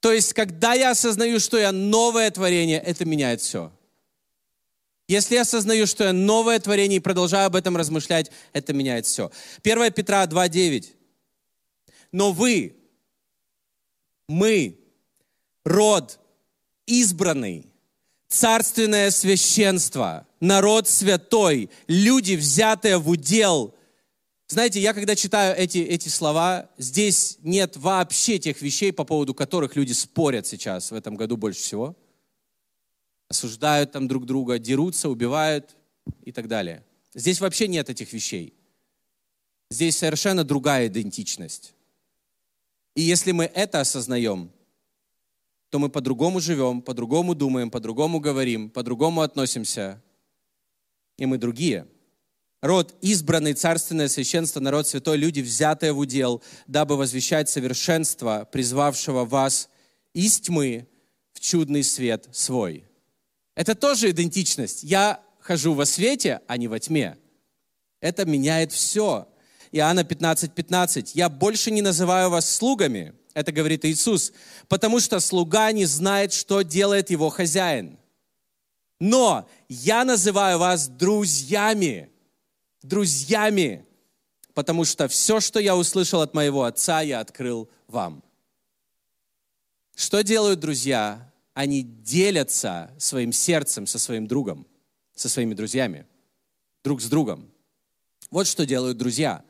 То 0.00 0.12
есть, 0.12 0.32
когда 0.32 0.74
я 0.74 0.90
осознаю, 0.90 1.38
что 1.38 1.58
я 1.58 1.70
новое 1.70 2.28
творение, 2.32 2.80
это 2.80 3.04
меняет 3.04 3.40
все. 3.40 3.70
Если 5.06 5.36
я 5.36 5.42
осознаю, 5.42 5.86
что 5.86 6.04
я 6.04 6.12
новое 6.12 6.58
творение 6.58 6.96
и 6.96 7.00
продолжаю 7.00 7.46
об 7.46 7.54
этом 7.54 7.76
размышлять, 7.76 8.32
это 8.52 8.72
меняет 8.72 9.06
все. 9.06 9.30
1 9.62 9.92
Петра 9.92 10.24
2.9. 10.24 10.86
Но 12.10 12.32
вы, 12.32 12.74
мы, 14.26 14.76
род 15.64 16.18
избранный, 16.86 17.71
царственное 18.32 19.10
священство, 19.10 20.26
народ 20.40 20.88
святой, 20.88 21.70
люди, 21.86 22.34
взятые 22.34 22.98
в 22.98 23.08
удел, 23.08 23.74
Знаете, 24.48 24.80
я 24.80 24.92
когда 24.92 25.16
читаю 25.16 25.56
эти, 25.56 25.78
эти 25.78 26.08
слова, 26.08 26.68
здесь 26.76 27.38
нет 27.42 27.76
вообще 27.76 28.38
тех 28.38 28.60
вещей, 28.60 28.92
по 28.92 29.04
поводу 29.04 29.32
которых 29.34 29.76
люди 29.76 29.92
спорят 29.92 30.46
сейчас 30.46 30.90
в 30.90 30.94
этом 30.94 31.14
году 31.16 31.36
больше 31.36 31.60
всего. 31.60 31.96
Осуждают 33.28 33.92
там 33.92 34.08
друг 34.08 34.26
друга, 34.26 34.58
дерутся, 34.58 35.08
убивают 35.08 35.74
и 36.24 36.32
так 36.32 36.48
далее. 36.48 36.84
Здесь 37.14 37.40
вообще 37.40 37.66
нет 37.66 37.88
этих 37.88 38.12
вещей. 38.12 38.52
Здесь 39.70 39.96
совершенно 39.96 40.44
другая 40.44 40.88
идентичность. 40.88 41.74
И 42.94 43.00
если 43.00 43.32
мы 43.32 43.44
это 43.44 43.80
осознаем, 43.80 44.50
то 45.72 45.78
мы 45.78 45.88
по-другому 45.88 46.38
живем, 46.38 46.82
по-другому 46.82 47.34
думаем, 47.34 47.70
по-другому 47.70 48.20
говорим, 48.20 48.68
по-другому 48.68 49.22
относимся, 49.22 50.02
и 51.16 51.24
мы 51.24 51.38
другие. 51.38 51.86
Род 52.60 52.94
избранный, 53.00 53.54
царственное 53.54 54.08
священство, 54.08 54.60
народ 54.60 54.86
святой, 54.86 55.16
люди, 55.16 55.40
взятые 55.40 55.94
в 55.94 55.98
удел, 55.98 56.42
дабы 56.66 56.98
возвещать 56.98 57.48
совершенство, 57.48 58.46
призвавшего 58.52 59.24
вас 59.24 59.70
из 60.12 60.40
тьмы 60.40 60.88
в 61.32 61.40
чудный 61.40 61.84
свет 61.84 62.28
свой. 62.32 62.84
Это 63.54 63.74
тоже 63.74 64.10
идентичность. 64.10 64.82
Я 64.82 65.22
хожу 65.40 65.72
во 65.72 65.86
свете, 65.86 66.42
а 66.48 66.58
не 66.58 66.68
во 66.68 66.80
тьме. 66.80 67.16
Это 68.02 68.26
меняет 68.26 68.72
все. 68.72 69.26
Иоанна 69.70 70.04
15, 70.04 70.52
15. 70.52 71.14
«Я 71.14 71.30
больше 71.30 71.70
не 71.70 71.80
называю 71.80 72.28
вас 72.28 72.50
слугами, 72.50 73.14
это 73.34 73.52
говорит 73.52 73.84
Иисус, 73.84 74.32
потому 74.68 75.00
что 75.00 75.20
слуга 75.20 75.72
не 75.72 75.84
знает, 75.84 76.32
что 76.32 76.62
делает 76.62 77.10
его 77.10 77.30
хозяин. 77.30 77.98
Но 79.00 79.48
я 79.68 80.04
называю 80.04 80.58
вас 80.58 80.88
друзьями, 80.88 82.10
друзьями, 82.82 83.84
потому 84.54 84.84
что 84.84 85.08
все, 85.08 85.40
что 85.40 85.58
я 85.58 85.76
услышал 85.76 86.20
от 86.20 86.34
моего 86.34 86.64
отца, 86.64 87.00
я 87.00 87.20
открыл 87.20 87.68
вам. 87.88 88.22
Что 89.96 90.22
делают 90.22 90.60
друзья? 90.60 91.32
Они 91.54 91.82
делятся 91.82 92.94
своим 92.98 93.32
сердцем 93.32 93.86
со 93.86 93.98
своим 93.98 94.26
другом, 94.26 94.66
со 95.14 95.28
своими 95.28 95.54
друзьями, 95.54 96.06
друг 96.82 97.02
с 97.02 97.06
другом. 97.06 97.50
Вот 98.30 98.46
что 98.46 98.64
делают 98.64 98.98
друзья. 98.98 99.44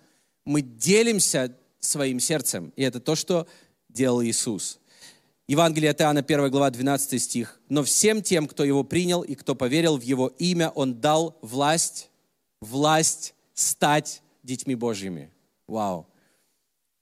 Мы 0.44 0.62
делимся 0.62 1.56
своим 1.78 2.20
сердцем, 2.20 2.72
и 2.74 2.82
это 2.82 3.00
то, 3.00 3.14
что 3.14 3.46
делал 3.92 4.22
Иисус. 4.22 4.78
Евангелие 5.48 5.90
от 5.90 6.00
Иоанна, 6.00 6.20
1 6.20 6.50
глава, 6.50 6.70
12 6.70 7.22
стих. 7.22 7.60
«Но 7.68 7.82
всем 7.82 8.22
тем, 8.22 8.46
кто 8.46 8.64
его 8.64 8.84
принял 8.84 9.22
и 9.22 9.34
кто 9.34 9.54
поверил 9.54 9.98
в 9.98 10.02
его 10.02 10.28
имя, 10.38 10.70
он 10.70 11.00
дал 11.00 11.36
власть, 11.42 12.10
власть 12.60 13.34
стать 13.54 14.22
детьми 14.42 14.74
Божьими». 14.74 15.30
Вау. 15.66 16.06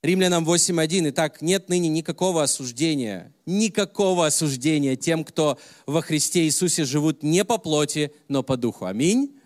Римлянам 0.03 0.49
8.1. 0.49 1.11
Итак, 1.11 1.43
нет 1.43 1.69
ныне 1.69 1.89
никакого 1.89 2.43
осуждения, 2.43 3.35
никакого 3.45 4.27
осуждения 4.27 4.97
тем, 4.97 5.25
кто 5.25 5.59
во 5.87 6.01
Христе 6.01 6.45
Иисусе 6.45 6.85
живут 6.85 7.23
не 7.23 7.45
по 7.45 7.59
плоти, 7.59 8.13
но 8.29 8.43
по 8.43 8.57
духу. 8.57 8.87
Аминь. 8.87 9.40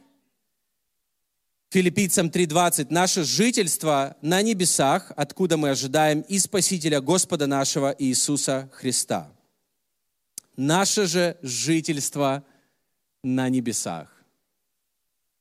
Филиппийцам 1.75 2.29
3.20. 2.29 2.87
Наше 2.91 3.25
жительство 3.25 4.17
на 4.23 4.43
небесах, 4.43 5.11
откуда 5.17 5.57
мы 5.57 5.71
ожидаем 5.71 6.21
и 6.21 6.39
Спасителя 6.39 7.01
Господа 7.01 7.49
нашего 7.49 7.93
Иисуса 7.99 8.71
Христа. 8.73 9.33
Наше 10.57 11.09
же 11.09 11.37
жительство 11.43 12.45
на 13.25 13.49
небесах. 13.49 14.09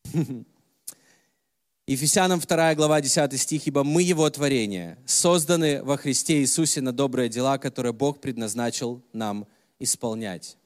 Ефесянам 1.85 2.39
2 2.39 2.73
глава 2.73 2.99
10 2.99 3.39
стих, 3.39 3.67
«Ибо 3.67 3.83
мы 3.83 4.01
Его 4.01 4.27
творение, 4.31 4.97
созданы 5.05 5.83
во 5.83 5.97
Христе 5.97 6.41
Иисусе 6.41 6.81
на 6.81 6.91
добрые 6.91 7.29
дела, 7.29 7.59
которые 7.59 7.93
Бог 7.93 8.19
предназначил 8.19 9.03
нам 9.13 9.45
исполнять». 9.77 10.57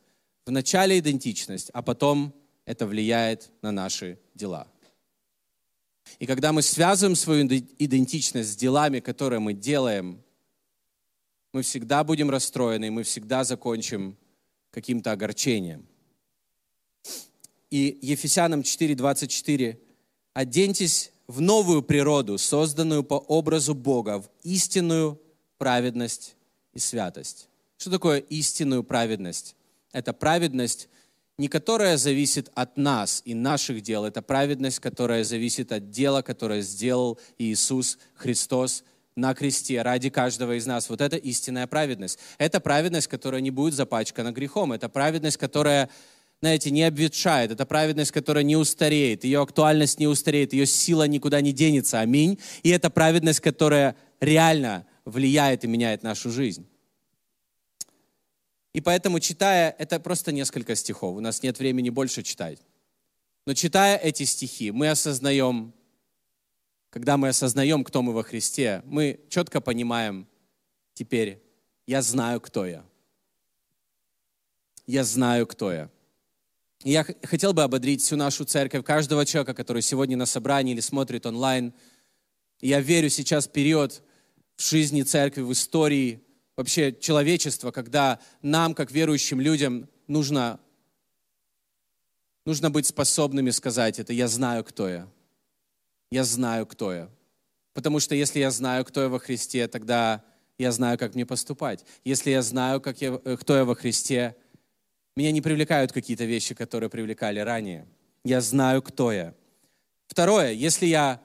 Вначале 0.45 0.97
идентичность, 0.99 1.71
а 1.73 1.81
потом 1.81 2.33
это 2.63 2.87
влияет 2.87 3.51
на 3.61 3.73
наши 3.73 4.17
дела. 4.33 4.65
И 6.19 6.25
когда 6.25 6.51
мы 6.51 6.61
связываем 6.61 7.15
свою 7.15 7.45
идентичность 7.45 8.53
с 8.53 8.55
делами, 8.55 8.99
которые 8.99 9.39
мы 9.39 9.53
делаем, 9.53 10.23
мы 11.53 11.61
всегда 11.61 12.03
будем 12.03 12.29
расстроены, 12.29 12.87
и 12.87 12.89
мы 12.89 13.03
всегда 13.03 13.43
закончим 13.43 14.17
каким-то 14.71 15.11
огорчением. 15.11 15.87
И 17.69 17.97
Ефесянам 18.01 18.61
4:24 18.61 19.77
«Оденьтесь 20.33 21.11
в 21.27 21.41
новую 21.41 21.83
природу, 21.83 22.37
созданную 22.37 23.03
по 23.03 23.15
образу 23.15 23.75
Бога, 23.75 24.21
в 24.21 24.29
истинную 24.43 25.21
праведность 25.57 26.35
и 26.73 26.79
святость». 26.79 27.49
Что 27.77 27.91
такое 27.91 28.19
истинную 28.19 28.83
праведность? 28.83 29.55
Это 29.91 30.13
праведность, 30.13 30.89
не 31.37 31.49
которая 31.49 31.97
зависит 31.97 32.49
от 32.55 32.77
нас 32.77 33.21
и 33.23 33.35
наших 33.35 33.81
дел, 33.81 34.05
это 34.05 34.21
праведность, 34.21 34.79
которая 34.79 35.23
зависит 35.23 35.71
от 35.71 35.91
дела, 35.91 36.21
которое 36.21 36.61
сделал 36.61 37.19
Иисус 37.37 37.99
Христос 38.15 38.83
на 39.15 39.33
кресте 39.33 39.81
ради 39.81 40.09
каждого 40.09 40.57
из 40.57 40.65
нас. 40.65 40.89
Вот 40.89 41.01
это 41.01 41.15
истинная 41.15 41.67
праведность. 41.67 42.19
Это 42.37 42.59
праведность, 42.59 43.07
которая 43.07 43.41
не 43.41 43.51
будет 43.51 43.75
запачкана 43.75 44.31
грехом. 44.31 44.73
Это 44.73 44.89
праведность, 44.89 45.37
которая, 45.37 45.89
знаете, 46.41 46.71
не 46.71 46.83
обветшает. 46.83 47.51
Это 47.51 47.65
праведность, 47.65 48.11
которая 48.11 48.43
не 48.43 48.55
устареет. 48.55 49.23
Ее 49.23 49.41
актуальность 49.41 49.99
не 49.99 50.07
устареет. 50.07 50.53
Ее 50.53 50.65
сила 50.65 51.07
никуда 51.07 51.41
не 51.41 51.51
денется. 51.51 51.99
Аминь. 51.99 52.39
И 52.63 52.69
это 52.69 52.89
праведность, 52.89 53.39
которая 53.39 53.95
реально 54.19 54.85
влияет 55.05 55.63
и 55.63 55.67
меняет 55.67 56.03
нашу 56.03 56.31
жизнь. 56.31 56.67
И 58.77 58.81
поэтому, 58.81 59.19
читая, 59.19 59.75
это 59.79 59.99
просто 59.99 60.31
несколько 60.31 60.75
стихов, 60.75 61.17
у 61.17 61.19
нас 61.19 61.41
нет 61.41 61.57
времени 61.57 61.89
больше 61.89 62.21
читать. 62.21 62.59
Но 63.47 63.55
читая 63.55 63.97
эти 63.97 64.21
стихи, 64.21 64.69
мы 64.69 64.91
осознаем, 64.91 65.73
когда 66.91 67.17
мы 67.17 67.29
осознаем, 67.29 67.83
кто 67.83 68.03
мы 68.03 68.13
во 68.13 68.21
Христе, 68.21 68.83
мы 68.85 69.19
четко 69.29 69.61
понимаем 69.61 70.27
теперь, 70.93 71.41
я 71.87 72.03
знаю, 72.03 72.39
кто 72.39 72.67
я. 72.67 72.85
Я 74.85 75.03
знаю, 75.03 75.47
кто 75.47 75.73
я. 75.73 75.89
И 76.83 76.91
я 76.91 77.03
хотел 77.23 77.53
бы 77.53 77.63
ободрить 77.63 78.03
всю 78.03 78.15
нашу 78.15 78.45
церковь, 78.45 78.85
каждого 78.85 79.25
человека, 79.25 79.55
который 79.55 79.81
сегодня 79.81 80.15
на 80.17 80.27
собрании 80.27 80.73
или 80.73 80.81
смотрит 80.81 81.25
онлайн. 81.25 81.73
Я 82.61 82.79
верю, 82.79 83.09
сейчас 83.09 83.47
период 83.47 84.03
в 84.55 84.61
жизни 84.61 85.01
церкви, 85.01 85.41
в 85.41 85.51
истории 85.51 86.26
вообще 86.57 86.91
человечества, 86.91 87.71
когда 87.71 88.19
нам, 88.41 88.73
как 88.73 88.91
верующим 88.91 89.39
людям, 89.39 89.87
нужно, 90.07 90.59
нужно 92.45 92.71
быть 92.71 92.87
способными 92.87 93.51
сказать 93.51 93.99
это 93.99 94.11
«я 94.11 94.27
знаю, 94.27 94.63
кто 94.65 94.89
я». 94.89 95.07
Я 96.09 96.23
знаю, 96.23 96.65
кто 96.65 96.93
я. 96.93 97.09
Потому 97.73 97.99
что 97.99 98.15
если 98.15 98.39
я 98.39 98.49
знаю, 98.49 98.85
кто 98.85 99.01
я 99.01 99.09
во 99.09 99.19
Христе, 99.19 99.67
тогда 99.67 100.23
я 100.57 100.71
знаю, 100.71 100.97
как 100.97 101.15
мне 101.15 101.25
поступать. 101.25 101.83
Если 102.05 102.31
я 102.31 102.41
знаю, 102.41 102.79
как 102.79 103.01
я, 103.01 103.19
э, 103.25 103.35
кто 103.37 103.57
я 103.57 103.65
во 103.65 103.75
Христе, 103.75 104.33
меня 105.17 105.33
не 105.33 105.41
привлекают 105.41 105.91
какие-то 105.91 106.23
вещи, 106.23 106.55
которые 106.55 106.89
привлекали 106.89 107.39
ранее. 107.39 107.85
Я 108.23 108.39
знаю, 108.39 108.81
кто 108.81 109.11
я. 109.11 109.35
Второе, 110.07 110.53
если 110.53 110.85
я 110.85 111.21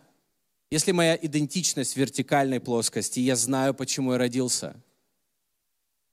если 0.72 0.92
моя 0.92 1.16
идентичность 1.20 1.92
в 1.92 1.96
вертикальной 1.98 2.58
плоскости, 2.58 3.20
я 3.20 3.36
знаю, 3.36 3.72
почему 3.74 4.12
я 4.12 4.18
родился– 4.18 4.74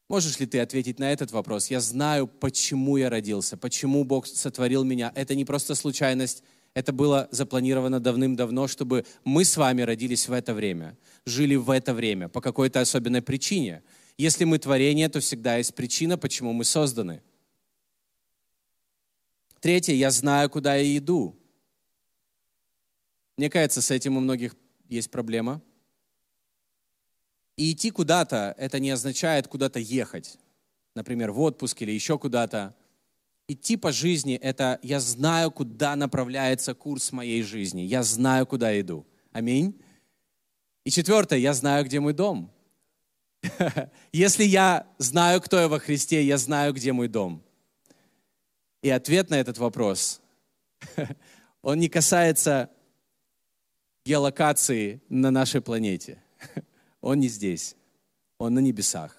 Можешь 0.09 0.39
ли 0.39 0.47
ты 0.47 0.59
ответить 0.59 0.97
на 0.97 1.11
этот 1.11 1.31
вопрос? 1.31 1.67
Я 1.67 1.79
знаю, 1.79 2.27
почему 2.27 2.97
я 2.97 3.11
родился, 3.11 3.57
почему 3.57 4.03
Бог 4.03 4.25
сотворил 4.25 4.83
меня. 4.83 5.11
Это 5.13 5.35
не 5.35 5.45
просто 5.45 5.75
случайность, 5.75 6.43
это 6.73 6.91
было 6.91 7.27
запланировано 7.29 7.99
давным-давно, 7.99 8.67
чтобы 8.67 9.05
мы 9.23 9.45
с 9.45 9.55
вами 9.55 9.83
родились 9.83 10.27
в 10.27 10.33
это 10.33 10.55
время, 10.55 10.97
жили 11.25 11.55
в 11.55 11.69
это 11.69 11.93
время 11.93 12.27
по 12.27 12.41
какой-то 12.41 12.81
особенной 12.81 13.21
причине. 13.21 13.83
Если 14.17 14.45
мы 14.45 14.57
творение, 14.57 15.09
то 15.09 15.19
всегда 15.19 15.57
есть 15.57 15.75
причина, 15.75 16.17
почему 16.17 16.53
мы 16.53 16.65
созданы. 16.65 17.21
Третье, 19.59 19.93
я 19.93 20.09
знаю, 20.09 20.49
куда 20.49 20.75
я 20.75 20.97
иду. 20.97 21.37
Мне 23.37 23.51
кажется, 23.51 23.81
с 23.83 23.91
этим 23.91 24.17
у 24.17 24.21
многих 24.21 24.55
есть 24.87 25.11
проблема. 25.11 25.61
И 27.59 27.73
идти 27.73 27.91
куда-то, 27.91 28.55
это 28.57 28.79
не 28.79 28.89
означает 28.89 29.49
куда-то 29.49 29.79
ехать. 29.79 30.37
Например, 30.95 31.33
в 31.33 31.41
отпуск 31.41 31.81
или 31.81 31.91
еще 31.91 32.17
куда-то. 32.17 32.73
Идти 33.49 33.75
по 33.75 33.91
жизни– 33.91 34.35
это 34.41 34.79
я 34.81 35.01
знаю, 35.01 35.51
куда 35.51 35.97
направляется 35.97 36.73
курс 36.73 37.11
моей 37.11 37.43
жизни. 37.43 37.81
Я 37.81 38.01
знаю, 38.03 38.47
куда 38.47 38.79
иду. 38.79 39.05
Аминь. 39.33 39.77
И 40.85 40.89
четвертое, 40.89 41.39
я 41.39 41.53
знаю, 41.53 41.83
где 41.83 41.99
мой 41.99 42.13
дом. 42.13 42.49
Если 44.13 44.45
я 44.45 44.87
знаю, 44.97 45.41
кто 45.41 45.59
я 45.59 45.67
во 45.67 45.79
Христе, 45.79 46.23
я 46.23 46.37
знаю, 46.37 46.71
где 46.71 46.93
мой 46.93 47.09
дом. 47.09 47.43
И 48.81 48.89
ответ 48.89 49.29
на 49.29 49.35
этот 49.35 49.57
вопрос, 49.57 50.21
он 51.61 51.79
не 51.79 51.89
касается 51.89 52.69
геолокации 54.05 55.01
на 55.09 55.29
нашей 55.29 55.59
планете. 55.59 56.23
Он 57.01 57.19
не 57.19 57.27
здесь, 57.27 57.75
он 58.37 58.53
на 58.53 58.59
небесах. 58.59 59.15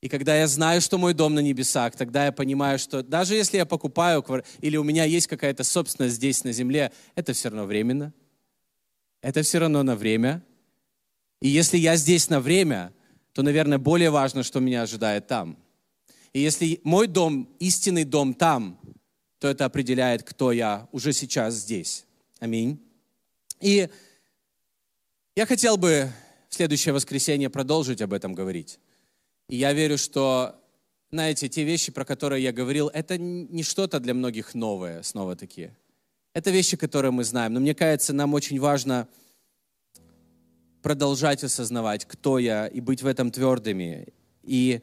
И 0.00 0.08
когда 0.08 0.36
я 0.36 0.46
знаю, 0.46 0.80
что 0.80 0.96
мой 0.96 1.12
дом 1.12 1.34
на 1.34 1.40
небесах, 1.40 1.96
тогда 1.96 2.26
я 2.26 2.32
понимаю, 2.32 2.78
что 2.78 3.02
даже 3.02 3.34
если 3.34 3.56
я 3.56 3.66
покупаю 3.66 4.24
или 4.60 4.76
у 4.76 4.84
меня 4.84 5.04
есть 5.04 5.26
какая-то 5.26 5.64
собственность 5.64 6.16
здесь 6.16 6.44
на 6.44 6.52
земле, 6.52 6.92
это 7.16 7.32
все 7.32 7.48
равно 7.48 7.64
временно. 7.64 8.12
Это 9.20 9.42
все 9.42 9.58
равно 9.58 9.82
на 9.82 9.96
время. 9.96 10.44
И 11.40 11.48
если 11.48 11.78
я 11.78 11.96
здесь 11.96 12.30
на 12.30 12.40
время, 12.40 12.92
то, 13.32 13.42
наверное, 13.42 13.78
более 13.78 14.10
важно, 14.10 14.44
что 14.44 14.60
меня 14.60 14.82
ожидает 14.82 15.26
там. 15.26 15.58
И 16.32 16.40
если 16.40 16.80
мой 16.84 17.08
дом, 17.08 17.48
истинный 17.58 18.04
дом 18.04 18.34
там, 18.34 18.78
то 19.40 19.48
это 19.48 19.64
определяет, 19.64 20.22
кто 20.22 20.52
я 20.52 20.88
уже 20.92 21.12
сейчас 21.12 21.54
здесь. 21.54 22.04
Аминь. 22.38 22.80
И 23.60 23.88
я 25.34 25.46
хотел 25.46 25.76
бы 25.76 26.12
в 26.48 26.54
следующее 26.54 26.92
воскресенье 26.92 27.50
продолжить 27.50 28.02
об 28.02 28.12
этом 28.12 28.34
говорить. 28.34 28.78
И 29.48 29.56
я 29.56 29.72
верю, 29.72 29.98
что, 29.98 30.56
знаете, 31.10 31.48
те 31.48 31.64
вещи, 31.64 31.92
про 31.92 32.04
которые 32.04 32.42
я 32.42 32.52
говорил, 32.52 32.88
это 32.88 33.18
не 33.18 33.62
что-то 33.62 34.00
для 34.00 34.14
многих 34.14 34.54
новое, 34.54 35.02
снова 35.02 35.36
таки. 35.36 35.70
Это 36.34 36.50
вещи, 36.50 36.76
которые 36.76 37.10
мы 37.10 37.24
знаем. 37.24 37.54
Но 37.54 37.60
мне 37.60 37.74
кажется, 37.74 38.12
нам 38.12 38.34
очень 38.34 38.60
важно 38.60 39.08
продолжать 40.82 41.42
осознавать, 41.44 42.04
кто 42.04 42.38
я, 42.38 42.66
и 42.66 42.80
быть 42.80 43.02
в 43.02 43.06
этом 43.06 43.30
твердыми. 43.30 44.08
И 44.42 44.80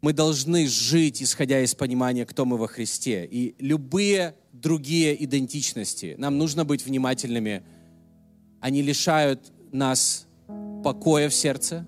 мы 0.00 0.12
должны 0.12 0.68
жить, 0.68 1.22
исходя 1.22 1.60
из 1.60 1.74
понимания, 1.74 2.24
кто 2.24 2.44
мы 2.44 2.56
во 2.56 2.68
Христе. 2.68 3.26
И 3.26 3.56
любые 3.58 4.36
другие 4.52 5.22
идентичности, 5.24 6.14
нам 6.18 6.38
нужно 6.38 6.64
быть 6.64 6.84
внимательными, 6.84 7.64
они 8.60 8.82
лишают 8.82 9.52
нас 9.72 10.27
покоя 10.82 11.28
в 11.28 11.34
сердце, 11.34 11.86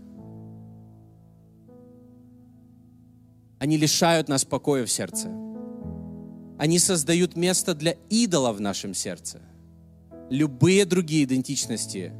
Они 3.60 3.76
лишают 3.76 4.28
нас 4.28 4.46
покоя 4.46 4.86
в 4.86 4.90
сердце. 4.90 5.28
Они 6.58 6.78
создают 6.78 7.36
место 7.36 7.74
для 7.74 7.94
идола 8.08 8.52
в 8.52 8.60
нашем 8.60 8.94
сердце. 8.94 9.42
Любые 10.30 10.86
другие 10.86 11.24
идентичности, 11.24 12.12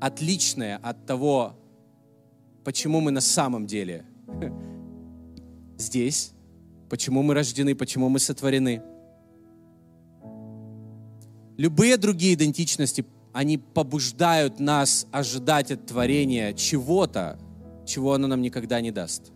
отличные 0.00 0.76
от 0.76 1.06
того, 1.06 1.54
почему 2.64 3.00
мы 3.00 3.12
на 3.12 3.20
самом 3.20 3.68
деле 3.68 4.04
здесь, 5.78 6.32
почему 6.90 7.22
мы 7.22 7.34
рождены, 7.34 7.76
почему 7.76 8.08
мы 8.08 8.18
сотворены. 8.18 8.82
Любые 11.56 11.96
другие 11.98 12.34
идентичности, 12.34 13.06
они 13.38 13.56
побуждают 13.56 14.58
нас 14.58 15.06
ожидать 15.12 15.70
от 15.70 15.86
творения 15.86 16.52
чего-то, 16.54 17.38
чего 17.86 18.14
оно 18.14 18.26
нам 18.26 18.42
никогда 18.42 18.80
не 18.80 18.90
даст. 18.90 19.30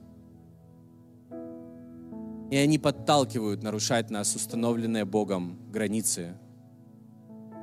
И 2.50 2.56
они 2.56 2.80
подталкивают 2.80 3.62
нарушать 3.62 4.10
нас 4.10 4.34
установленные 4.34 5.04
Богом 5.04 5.56
границы 5.70 6.34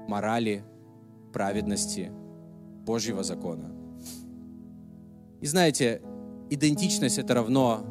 морали, 0.08 0.64
праведности, 1.34 2.10
Божьего 2.86 3.22
закона. 3.22 3.70
И 5.42 5.46
знаете, 5.46 6.02
идентичность— 6.50 7.18
это 7.20 7.34
равно 7.34 7.86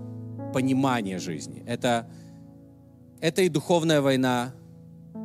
понимание 0.54 1.18
жизни. 1.18 1.62
Это, 1.66 2.08
это 3.20 3.42
и 3.42 3.50
духовная 3.50 4.00
война, 4.00 4.54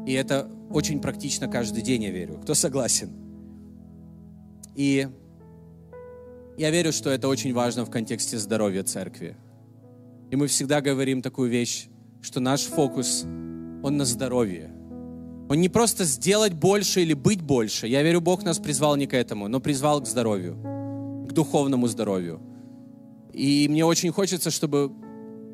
и 0.06 0.14
это 0.14 0.50
очень 0.70 1.00
практично 1.00 1.48
каждый 1.48 1.82
день, 1.82 2.04
я 2.04 2.12
верю. 2.12 2.40
Кто 2.42 2.54
согласен? 2.54 3.12
И 4.76 5.08
я 6.58 6.72
верю, 6.72 6.92
что 6.92 7.10
это 7.10 7.28
очень 7.28 7.54
важно 7.54 7.86
в 7.86 7.90
контексте 7.90 8.38
здоровья 8.38 8.84
церкви. 8.84 9.36
И 10.30 10.36
мы 10.36 10.48
всегда 10.48 10.82
говорим 10.82 11.22
такую 11.22 11.50
вещь, 11.50 11.88
что 12.22 12.40
наш 12.40 12.62
фокус, 12.62 13.24
он 13.24 13.98
на 13.98 14.06
здоровье. 14.06 14.72
Он 15.50 15.60
не 15.60 15.70
просто 15.70 16.06
сделать 16.06 16.54
больше 16.54 17.02
или 17.02 17.14
быть 17.14 17.42
больше. 17.42 17.88
Я 17.88 18.02
верю, 18.02 18.22
Бог 18.22 18.44
нас 18.44 18.60
призвал 18.60 18.96
не 18.96 19.08
к 19.08 19.14
этому, 19.14 19.48
но 19.48 19.60
призвал 19.60 20.02
к 20.02 20.08
здоровью, 20.08 20.56
к 21.28 21.34
духовному 21.34 21.88
здоровью. 21.88 22.42
И 23.34 23.68
мне 23.70 23.86
очень 23.86 24.12
хочется, 24.12 24.52
чтобы 24.52 24.92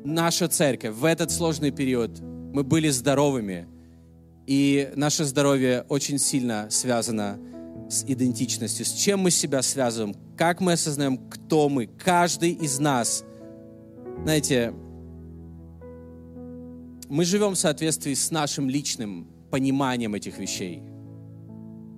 наша 0.04 0.48
церковь 0.48 0.94
в 0.94 1.04
этот 1.04 1.30
сложный 1.30 1.70
период, 1.70 2.20
мы 2.20 2.62
были 2.62 2.88
здоровыми. 2.88 3.66
И 4.50 4.90
наше 4.96 5.24
здоровье 5.24 5.86
очень 5.88 6.18
сильно 6.18 6.66
связано 6.70 7.38
с 7.88 8.02
идентичностью, 8.04 8.84
с 8.84 8.90
чем 8.92 9.20
мы 9.20 9.30
себя 9.30 9.62
связываем, 9.62 10.14
как 10.36 10.60
мы 10.60 10.72
осознаем, 10.72 11.18
кто 11.28 11.68
мы. 11.68 11.86
Каждый 11.86 12.50
из 12.50 12.80
нас 12.80 13.24
знаете, 14.22 14.74
мы 17.08 17.24
живем 17.24 17.52
в 17.52 17.58
соответствии 17.58 18.12
с 18.12 18.30
нашим 18.30 18.68
личным 18.68 19.28
пониманием 19.50 20.14
этих 20.14 20.38
вещей, 20.38 20.82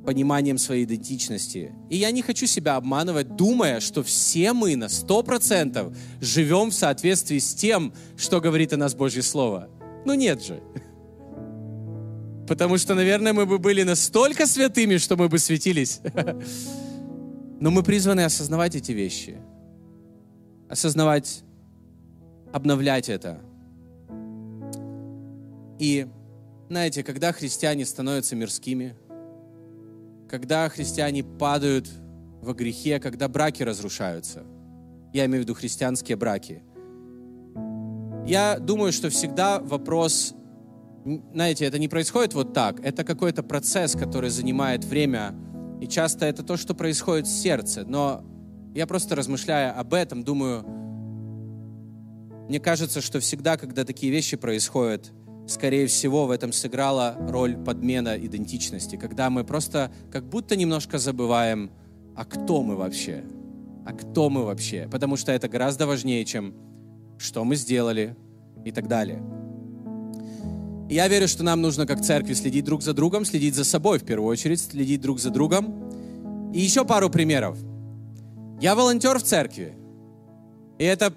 пониманием 0.07 0.57
своей 0.57 0.85
идентичности. 0.85 1.73
И 1.91 1.97
я 1.97 2.13
не 2.13 2.23
хочу 2.23 2.47
себя 2.47 2.77
обманывать, 2.77 3.35
думая, 3.35 3.81
что 3.81 4.05
все 4.05 4.53
мы 4.53 4.77
на 4.77 4.89
сто 4.89 5.25
процентов 5.25 5.97
живем 6.21 6.71
в 6.71 6.75
соответствии 6.75 7.39
с 7.39 7.55
тем, 7.55 7.93
что 8.17 8.41
говорит 8.41 8.73
о 8.73 8.77
нас 8.77 8.95
Божье 8.95 9.23
Слово. 9.23 9.69
Ну 10.05 10.15
нет 10.15 10.45
же. 10.45 10.63
Потому 12.47 12.79
что, 12.79 12.95
наверное, 12.95 13.33
мы 13.33 13.47
бы 13.47 13.59
были 13.59 13.83
настолько 13.83 14.47
святыми, 14.47 14.97
что 14.97 15.17
мы 15.17 15.29
бы 15.29 15.39
светились. 15.39 16.01
Но 17.61 17.71
мы 17.71 17.83
призваны 17.83 18.25
осознавать 18.25 18.75
эти 18.75 18.93
вещи. 18.93 19.37
Осознавать 20.69 21.45
обновлять 22.53 23.09
это. 23.09 23.41
И, 25.79 26.07
знаете, 26.69 27.03
когда 27.03 27.33
христиане 27.33 27.87
становятся 27.87 28.37
мирскими, 28.37 28.95
когда 30.29 30.69
христиане 30.69 31.25
падают 31.25 31.89
во 32.41 32.53
грехе, 32.53 33.01
когда 33.01 33.29
браки 33.29 33.63
разрушаются, 33.63 34.45
я 35.13 35.27
имею 35.27 35.43
в 35.43 35.45
виду 35.45 35.55
христианские 35.55 36.17
браки, 36.17 36.63
я 38.27 38.59
думаю, 38.59 38.93
что 38.93 39.11
всегда 39.11 39.59
вопрос, 39.59 40.35
знаете, 41.05 41.65
это 41.65 41.79
не 41.79 41.89
происходит 41.89 42.35
вот 42.35 42.53
так, 42.53 42.81
это 42.85 43.05
какой-то 43.05 43.43
процесс, 43.43 43.93
который 43.95 44.31
занимает 44.31 44.85
время, 44.85 45.35
и 45.81 45.87
часто 45.87 46.27
это 46.27 46.43
то, 46.43 46.57
что 46.57 46.75
происходит 46.75 47.27
в 47.27 47.31
сердце, 47.31 47.85
но 47.87 48.25
я 48.75 48.87
просто 48.87 49.17
размышляя 49.17 49.73
об 49.73 49.95
этом, 49.95 50.23
думаю, 50.23 50.65
мне 52.49 52.61
кажется, 52.61 53.01
что 53.01 53.21
всегда, 53.21 53.57
когда 53.57 53.85
такие 53.85 54.13
вещи 54.13 54.37
происходят, 54.37 55.13
скорее 55.49 55.87
всего, 55.87 56.27
в 56.27 56.31
этом 56.31 56.53
сыграла 56.53 57.17
роль 57.29 57.57
подмена 57.57 58.17
идентичности, 58.17 58.97
когда 58.97 59.31
мы 59.31 59.45
просто 59.45 59.93
как 60.11 60.29
будто 60.29 60.57
немножко 60.57 60.99
забываем, 60.99 61.71
а 62.15 62.25
кто 62.25 62.63
мы 62.63 62.77
вообще? 62.77 63.25
А 63.85 63.93
кто 63.93 64.31
мы 64.31 64.45
вообще? 64.45 64.89
Потому 64.91 65.17
что 65.17 65.33
это 65.33 65.49
гораздо 65.49 65.87
важнее, 65.87 66.25
чем 66.25 66.55
что 67.19 67.45
мы 67.45 67.57
сделали 67.57 68.17
и 68.65 68.71
так 68.71 68.87
далее. 68.87 69.23
Я 70.93 71.09
верю, 71.09 71.27
что 71.27 71.43
нам 71.43 71.63
нужно 71.63 71.87
как 71.87 72.03
церкви 72.03 72.35
следить 72.35 72.67
друг 72.67 72.83
за 72.83 72.93
другом, 72.93 73.25
следить 73.25 73.55
за 73.55 73.65
собой 73.65 73.99
в 73.99 74.05
первую 74.05 74.29
очередь, 74.29 74.61
следить 74.61 75.01
друг 75.01 75.21
за 75.21 75.31
другом. 75.31 76.53
И 76.53 76.61
еще 76.61 76.85
пару 76.85 77.09
примеров. 77.09 77.57
Я 78.61 78.75
волонтер 78.75 79.19
в 79.19 79.23
церкви. 79.23 79.73
И 80.79 80.85
это 80.85 81.15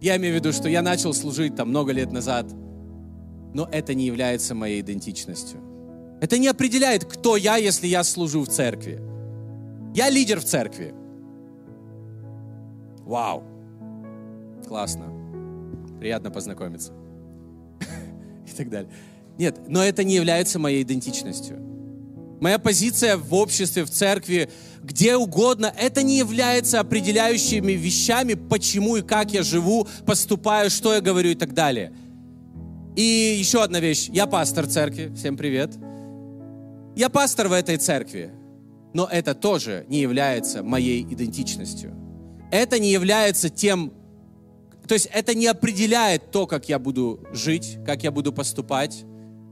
я 0.00 0.16
имею 0.16 0.32
в 0.32 0.36
виду, 0.36 0.52
что 0.52 0.70
я 0.70 0.80
начал 0.80 1.12
служить 1.12 1.54
там 1.54 1.68
много 1.68 1.92
лет 1.92 2.10
назад, 2.12 2.46
но 3.52 3.68
это 3.70 3.92
не 3.92 4.06
является 4.06 4.54
моей 4.54 4.80
идентичностью. 4.80 5.60
Это 6.22 6.38
не 6.38 6.48
определяет, 6.48 7.04
кто 7.04 7.36
я, 7.36 7.58
если 7.58 7.88
я 7.88 8.04
служу 8.04 8.40
в 8.40 8.48
церкви. 8.48 9.02
Я 9.94 10.08
лидер 10.08 10.40
в 10.40 10.44
церкви. 10.44 10.94
Вау. 13.00 13.42
Классно. 14.66 15.12
Приятно 15.98 16.30
познакомиться. 16.30 16.94
И 18.46 18.56
так 18.56 18.70
далее. 18.70 18.90
Нет, 19.38 19.60
но 19.68 19.82
это 19.82 20.04
не 20.04 20.14
является 20.14 20.58
моей 20.58 20.82
идентичностью. 20.82 21.58
Моя 22.40 22.58
позиция 22.58 23.16
в 23.16 23.34
обществе, 23.34 23.84
в 23.84 23.90
церкви, 23.90 24.48
где 24.82 25.16
угодно, 25.16 25.72
это 25.76 26.02
не 26.02 26.16
является 26.16 26.80
определяющими 26.80 27.72
вещами, 27.72 28.34
почему 28.34 28.96
и 28.96 29.02
как 29.02 29.32
я 29.32 29.42
живу, 29.42 29.86
поступаю, 30.06 30.70
что 30.70 30.94
я 30.94 31.02
говорю 31.02 31.30
и 31.30 31.34
так 31.34 31.52
далее. 31.52 31.92
И 32.96 33.36
еще 33.38 33.62
одна 33.62 33.78
вещь. 33.78 34.08
Я 34.10 34.26
пастор 34.26 34.66
церкви. 34.66 35.12
Всем 35.14 35.36
привет. 35.36 35.74
Я 36.96 37.08
пастор 37.08 37.48
в 37.48 37.52
этой 37.52 37.76
церкви. 37.76 38.32
Но 38.94 39.06
это 39.06 39.34
тоже 39.34 39.84
не 39.88 40.00
является 40.00 40.62
моей 40.62 41.02
идентичностью. 41.02 41.94
Это 42.50 42.78
не 42.78 42.90
является 42.90 43.48
тем, 43.48 43.92
то 44.88 44.94
есть 44.94 45.08
это 45.12 45.34
не 45.34 45.46
определяет 45.46 46.32
то, 46.32 46.48
как 46.48 46.68
я 46.68 46.80
буду 46.80 47.20
жить, 47.32 47.78
как 47.86 48.02
я 48.02 48.10
буду 48.10 48.32
поступать, 48.32 49.04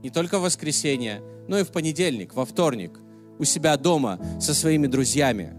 не 0.03 0.09
только 0.09 0.39
в 0.39 0.43
воскресенье, 0.43 1.21
но 1.47 1.59
и 1.59 1.63
в 1.63 1.71
понедельник, 1.71 2.33
во 2.33 2.45
вторник– 2.45 2.99
у 3.39 3.45
себя 3.45 3.77
дома 3.77 4.19
со 4.39 4.53
своими 4.53 4.85
друзьями. 4.85 5.53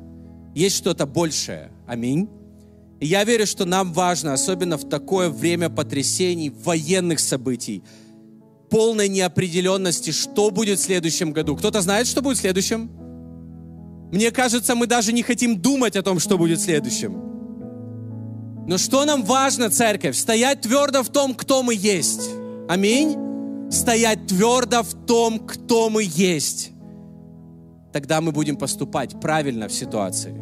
Есть 0.55 0.77
что-то 0.77 1.07
большее. 1.07 1.73
Аминь. 1.89 2.29
И 3.01 3.07
я 3.07 3.25
верю, 3.25 3.47
что 3.47 3.65
нам 3.65 3.93
важно, 3.93 4.35
особенно 4.35 4.77
в 4.77 4.89
такое 4.89 5.31
время 5.31 5.71
потрясений, 5.71 6.51
военных 6.51 7.19
событий, 7.19 7.83
полной 8.69 9.09
неопределенности, 9.09 10.11
что 10.11 10.51
будет 10.51 10.79
в 10.79 10.83
следующем 10.83 11.33
году. 11.33 11.57
Кто-то 11.57 11.81
знает, 11.81 12.07
что 12.07 12.21
будет 12.21 12.37
в 12.37 12.41
следующем? 12.41 12.91
Мне 14.13 14.31
кажется, 14.31 14.75
мы 14.75 14.87
даже 14.87 15.13
не 15.13 15.23
хотим 15.23 15.59
думать 15.59 15.97
о 15.97 16.03
том, 16.03 16.19
что 16.19 16.37
будет 16.37 16.59
в 16.59 16.63
следующем. 16.63 17.29
Но 18.67 18.77
что 18.77 19.05
нам 19.07 19.25
важно, 19.25 19.71
церковь? 19.71 20.17
Стоять 20.17 20.61
твердо 20.61 21.03
в 21.03 21.09
том, 21.09 21.35
кто 21.35 21.63
мы 21.63 21.75
есть. 21.75 22.29
Аминь. 22.69 23.30
Стоять 23.71 24.27
твердо 24.27 24.83
в 24.83 25.07
том, 25.07 25.39
кто 25.39 25.89
мы 25.91 26.03
есть. 26.05 26.73
Тогда 27.93 28.21
мы 28.21 28.33
будем 28.33 28.57
поступать 28.57 29.21
правильно 29.21 29.69
в 29.69 29.73
ситуации. 29.73 30.35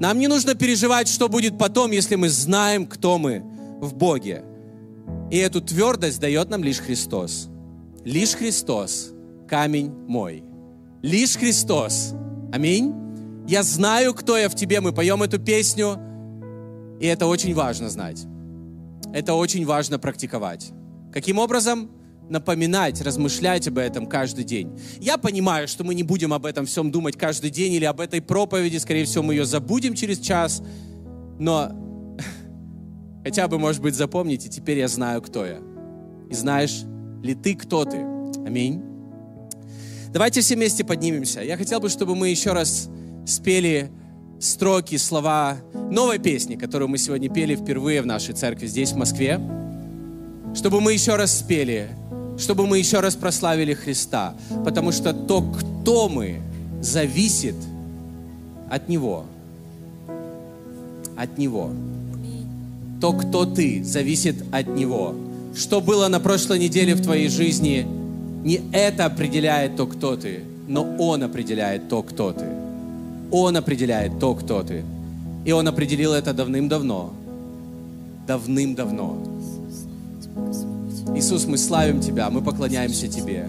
Нам 0.00 0.18
не 0.18 0.28
нужно 0.28 0.54
переживать, 0.54 1.08
что 1.08 1.28
будет 1.28 1.58
потом, 1.58 1.90
если 1.90 2.16
мы 2.16 2.30
знаем, 2.30 2.86
кто 2.86 3.18
мы 3.18 3.42
в 3.80 3.94
Боге. 3.94 4.44
И 5.30 5.36
эту 5.36 5.60
твердость 5.60 6.20
дает 6.20 6.48
нам 6.48 6.64
лишь 6.64 6.78
Христос. 6.78 7.48
Лишь 8.04 8.34
Христос, 8.34 9.12
камень 9.46 9.90
мой. 10.08 10.42
Лишь 11.02 11.36
Христос. 11.36 12.14
Аминь. 12.50 12.94
Я 13.46 13.62
знаю, 13.62 14.14
кто 14.14 14.38
я 14.38 14.48
в 14.48 14.54
тебе. 14.54 14.80
Мы 14.80 14.92
поем 14.92 15.22
эту 15.22 15.38
песню, 15.38 15.98
и 17.00 17.06
это 17.06 17.26
очень 17.26 17.54
важно 17.54 17.90
знать. 17.90 18.24
Это 19.12 19.34
очень 19.34 19.66
важно 19.66 19.98
практиковать. 19.98 20.70
Каким 21.12 21.38
образом? 21.38 21.90
Напоминать, 22.30 23.00
размышлять 23.02 23.66
об 23.68 23.78
этом 23.78 24.06
каждый 24.06 24.44
день. 24.44 24.78
Я 25.00 25.18
понимаю, 25.18 25.68
что 25.68 25.84
мы 25.84 25.94
не 25.94 26.04
будем 26.04 26.32
об 26.32 26.46
этом 26.46 26.64
всем 26.64 26.90
думать 26.90 27.16
каждый 27.16 27.50
день 27.50 27.72
или 27.72 27.84
об 27.84 28.00
этой 28.00 28.22
проповеди, 28.22 28.78
скорее 28.78 29.04
всего, 29.04 29.24
мы 29.24 29.34
ее 29.34 29.44
забудем 29.44 29.94
через 29.94 30.20
час, 30.20 30.62
но 31.38 31.72
хотя 33.24 33.48
бы, 33.48 33.58
может 33.58 33.82
быть, 33.82 33.94
запомните, 33.94 34.48
теперь 34.48 34.78
я 34.78 34.88
знаю, 34.88 35.20
кто 35.20 35.44
я. 35.44 35.58
И 36.30 36.34
знаешь 36.34 36.82
ли 37.22 37.34
ты, 37.34 37.56
кто 37.56 37.84
ты? 37.84 37.98
Аминь. 38.46 38.80
Давайте 40.12 40.40
все 40.40 40.54
вместе 40.54 40.84
поднимемся. 40.84 41.40
Я 41.40 41.56
хотел 41.56 41.80
бы, 41.80 41.88
чтобы 41.88 42.14
мы 42.14 42.28
еще 42.28 42.52
раз 42.52 42.88
спели 43.26 43.90
строки, 44.38 44.96
слова 44.96 45.58
новой 45.90 46.18
песни, 46.18 46.56
которую 46.56 46.88
мы 46.88 46.98
сегодня 46.98 47.28
пели 47.28 47.56
впервые 47.56 48.02
в 48.02 48.06
нашей 48.06 48.34
церкви 48.34 48.66
здесь, 48.66 48.92
в 48.92 48.96
Москве. 48.96 49.40
Чтобы 50.54 50.80
мы 50.80 50.92
еще 50.92 51.16
раз 51.16 51.38
спели 51.38 51.90
чтобы 52.40 52.66
мы 52.66 52.78
еще 52.78 53.00
раз 53.00 53.14
прославили 53.14 53.74
Христа. 53.74 54.34
Потому 54.64 54.92
что 54.92 55.12
то, 55.12 55.42
кто 55.42 56.08
мы, 56.08 56.40
зависит 56.80 57.54
от 58.70 58.88
Него. 58.88 59.24
От 61.16 61.38
Него. 61.38 61.70
То, 63.00 63.12
кто 63.12 63.44
ты, 63.44 63.84
зависит 63.84 64.36
от 64.50 64.66
Него. 64.68 65.14
Что 65.54 65.80
было 65.80 66.08
на 66.08 66.20
прошлой 66.20 66.58
неделе 66.58 66.94
в 66.94 67.02
твоей 67.02 67.28
жизни, 67.28 67.86
не 68.42 68.60
это 68.72 69.04
определяет 69.06 69.76
то, 69.76 69.86
кто 69.86 70.16
ты, 70.16 70.40
но 70.66 70.96
Он 70.98 71.22
определяет 71.22 71.88
то, 71.88 72.02
кто 72.02 72.32
ты. 72.32 72.46
Он 73.30 73.56
определяет 73.56 74.18
то, 74.18 74.34
кто 74.34 74.62
ты. 74.62 74.82
И 75.44 75.52
Он 75.52 75.68
определил 75.68 76.14
это 76.14 76.32
давным-давно. 76.32 77.12
Давным-давно. 78.26 79.39
Иисус, 81.14 81.46
мы 81.46 81.58
славим 81.58 82.00
Тебя, 82.00 82.30
мы 82.30 82.40
поклоняемся 82.40 83.08
Тебе. 83.08 83.46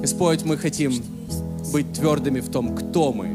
Господь, 0.00 0.44
мы 0.44 0.56
хотим 0.56 0.92
быть 1.72 1.92
твердыми 1.92 2.40
в 2.40 2.50
том, 2.50 2.74
кто 2.74 3.12
мы. 3.12 3.28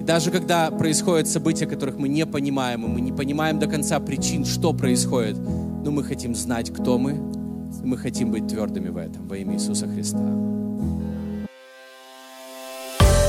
И 0.00 0.02
даже 0.02 0.30
когда 0.30 0.70
происходят 0.70 1.28
события, 1.28 1.66
которых 1.66 1.98
мы 1.98 2.08
не 2.08 2.26
понимаем, 2.26 2.84
и 2.84 2.88
мы 2.88 3.00
не 3.00 3.12
понимаем 3.12 3.58
до 3.58 3.66
конца 3.66 4.00
причин, 4.00 4.44
что 4.44 4.72
происходит, 4.72 5.36
но 5.36 5.90
мы 5.90 6.04
хотим 6.04 6.34
знать, 6.34 6.72
кто 6.72 6.98
мы, 6.98 7.12
и 7.12 7.86
мы 7.86 7.96
хотим 7.96 8.30
быть 8.30 8.48
твердыми 8.48 8.88
в 8.88 8.96
этом 8.96 9.28
во 9.28 9.36
имя 9.36 9.54
Иисуса 9.54 9.86
Христа. 9.86 10.18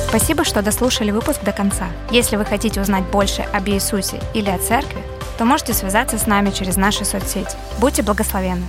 Спасибо, 0.09 0.43
что 0.43 0.61
дослушали 0.61 1.11
выпуск 1.11 1.43
до 1.45 1.53
конца. 1.53 1.87
Если 2.11 2.35
вы 2.35 2.43
хотите 2.43 2.81
узнать 2.81 3.05
больше 3.11 3.43
об 3.43 3.69
Иисусе 3.69 4.19
или 4.33 4.49
о 4.49 4.57
церкви, 4.57 5.01
то 5.37 5.45
можете 5.45 5.73
связаться 5.73 6.17
с 6.17 6.27
нами 6.27 6.51
через 6.51 6.75
наши 6.75 7.05
соцсети. 7.05 7.55
Будьте 7.79 8.03
благословенны! 8.03 8.65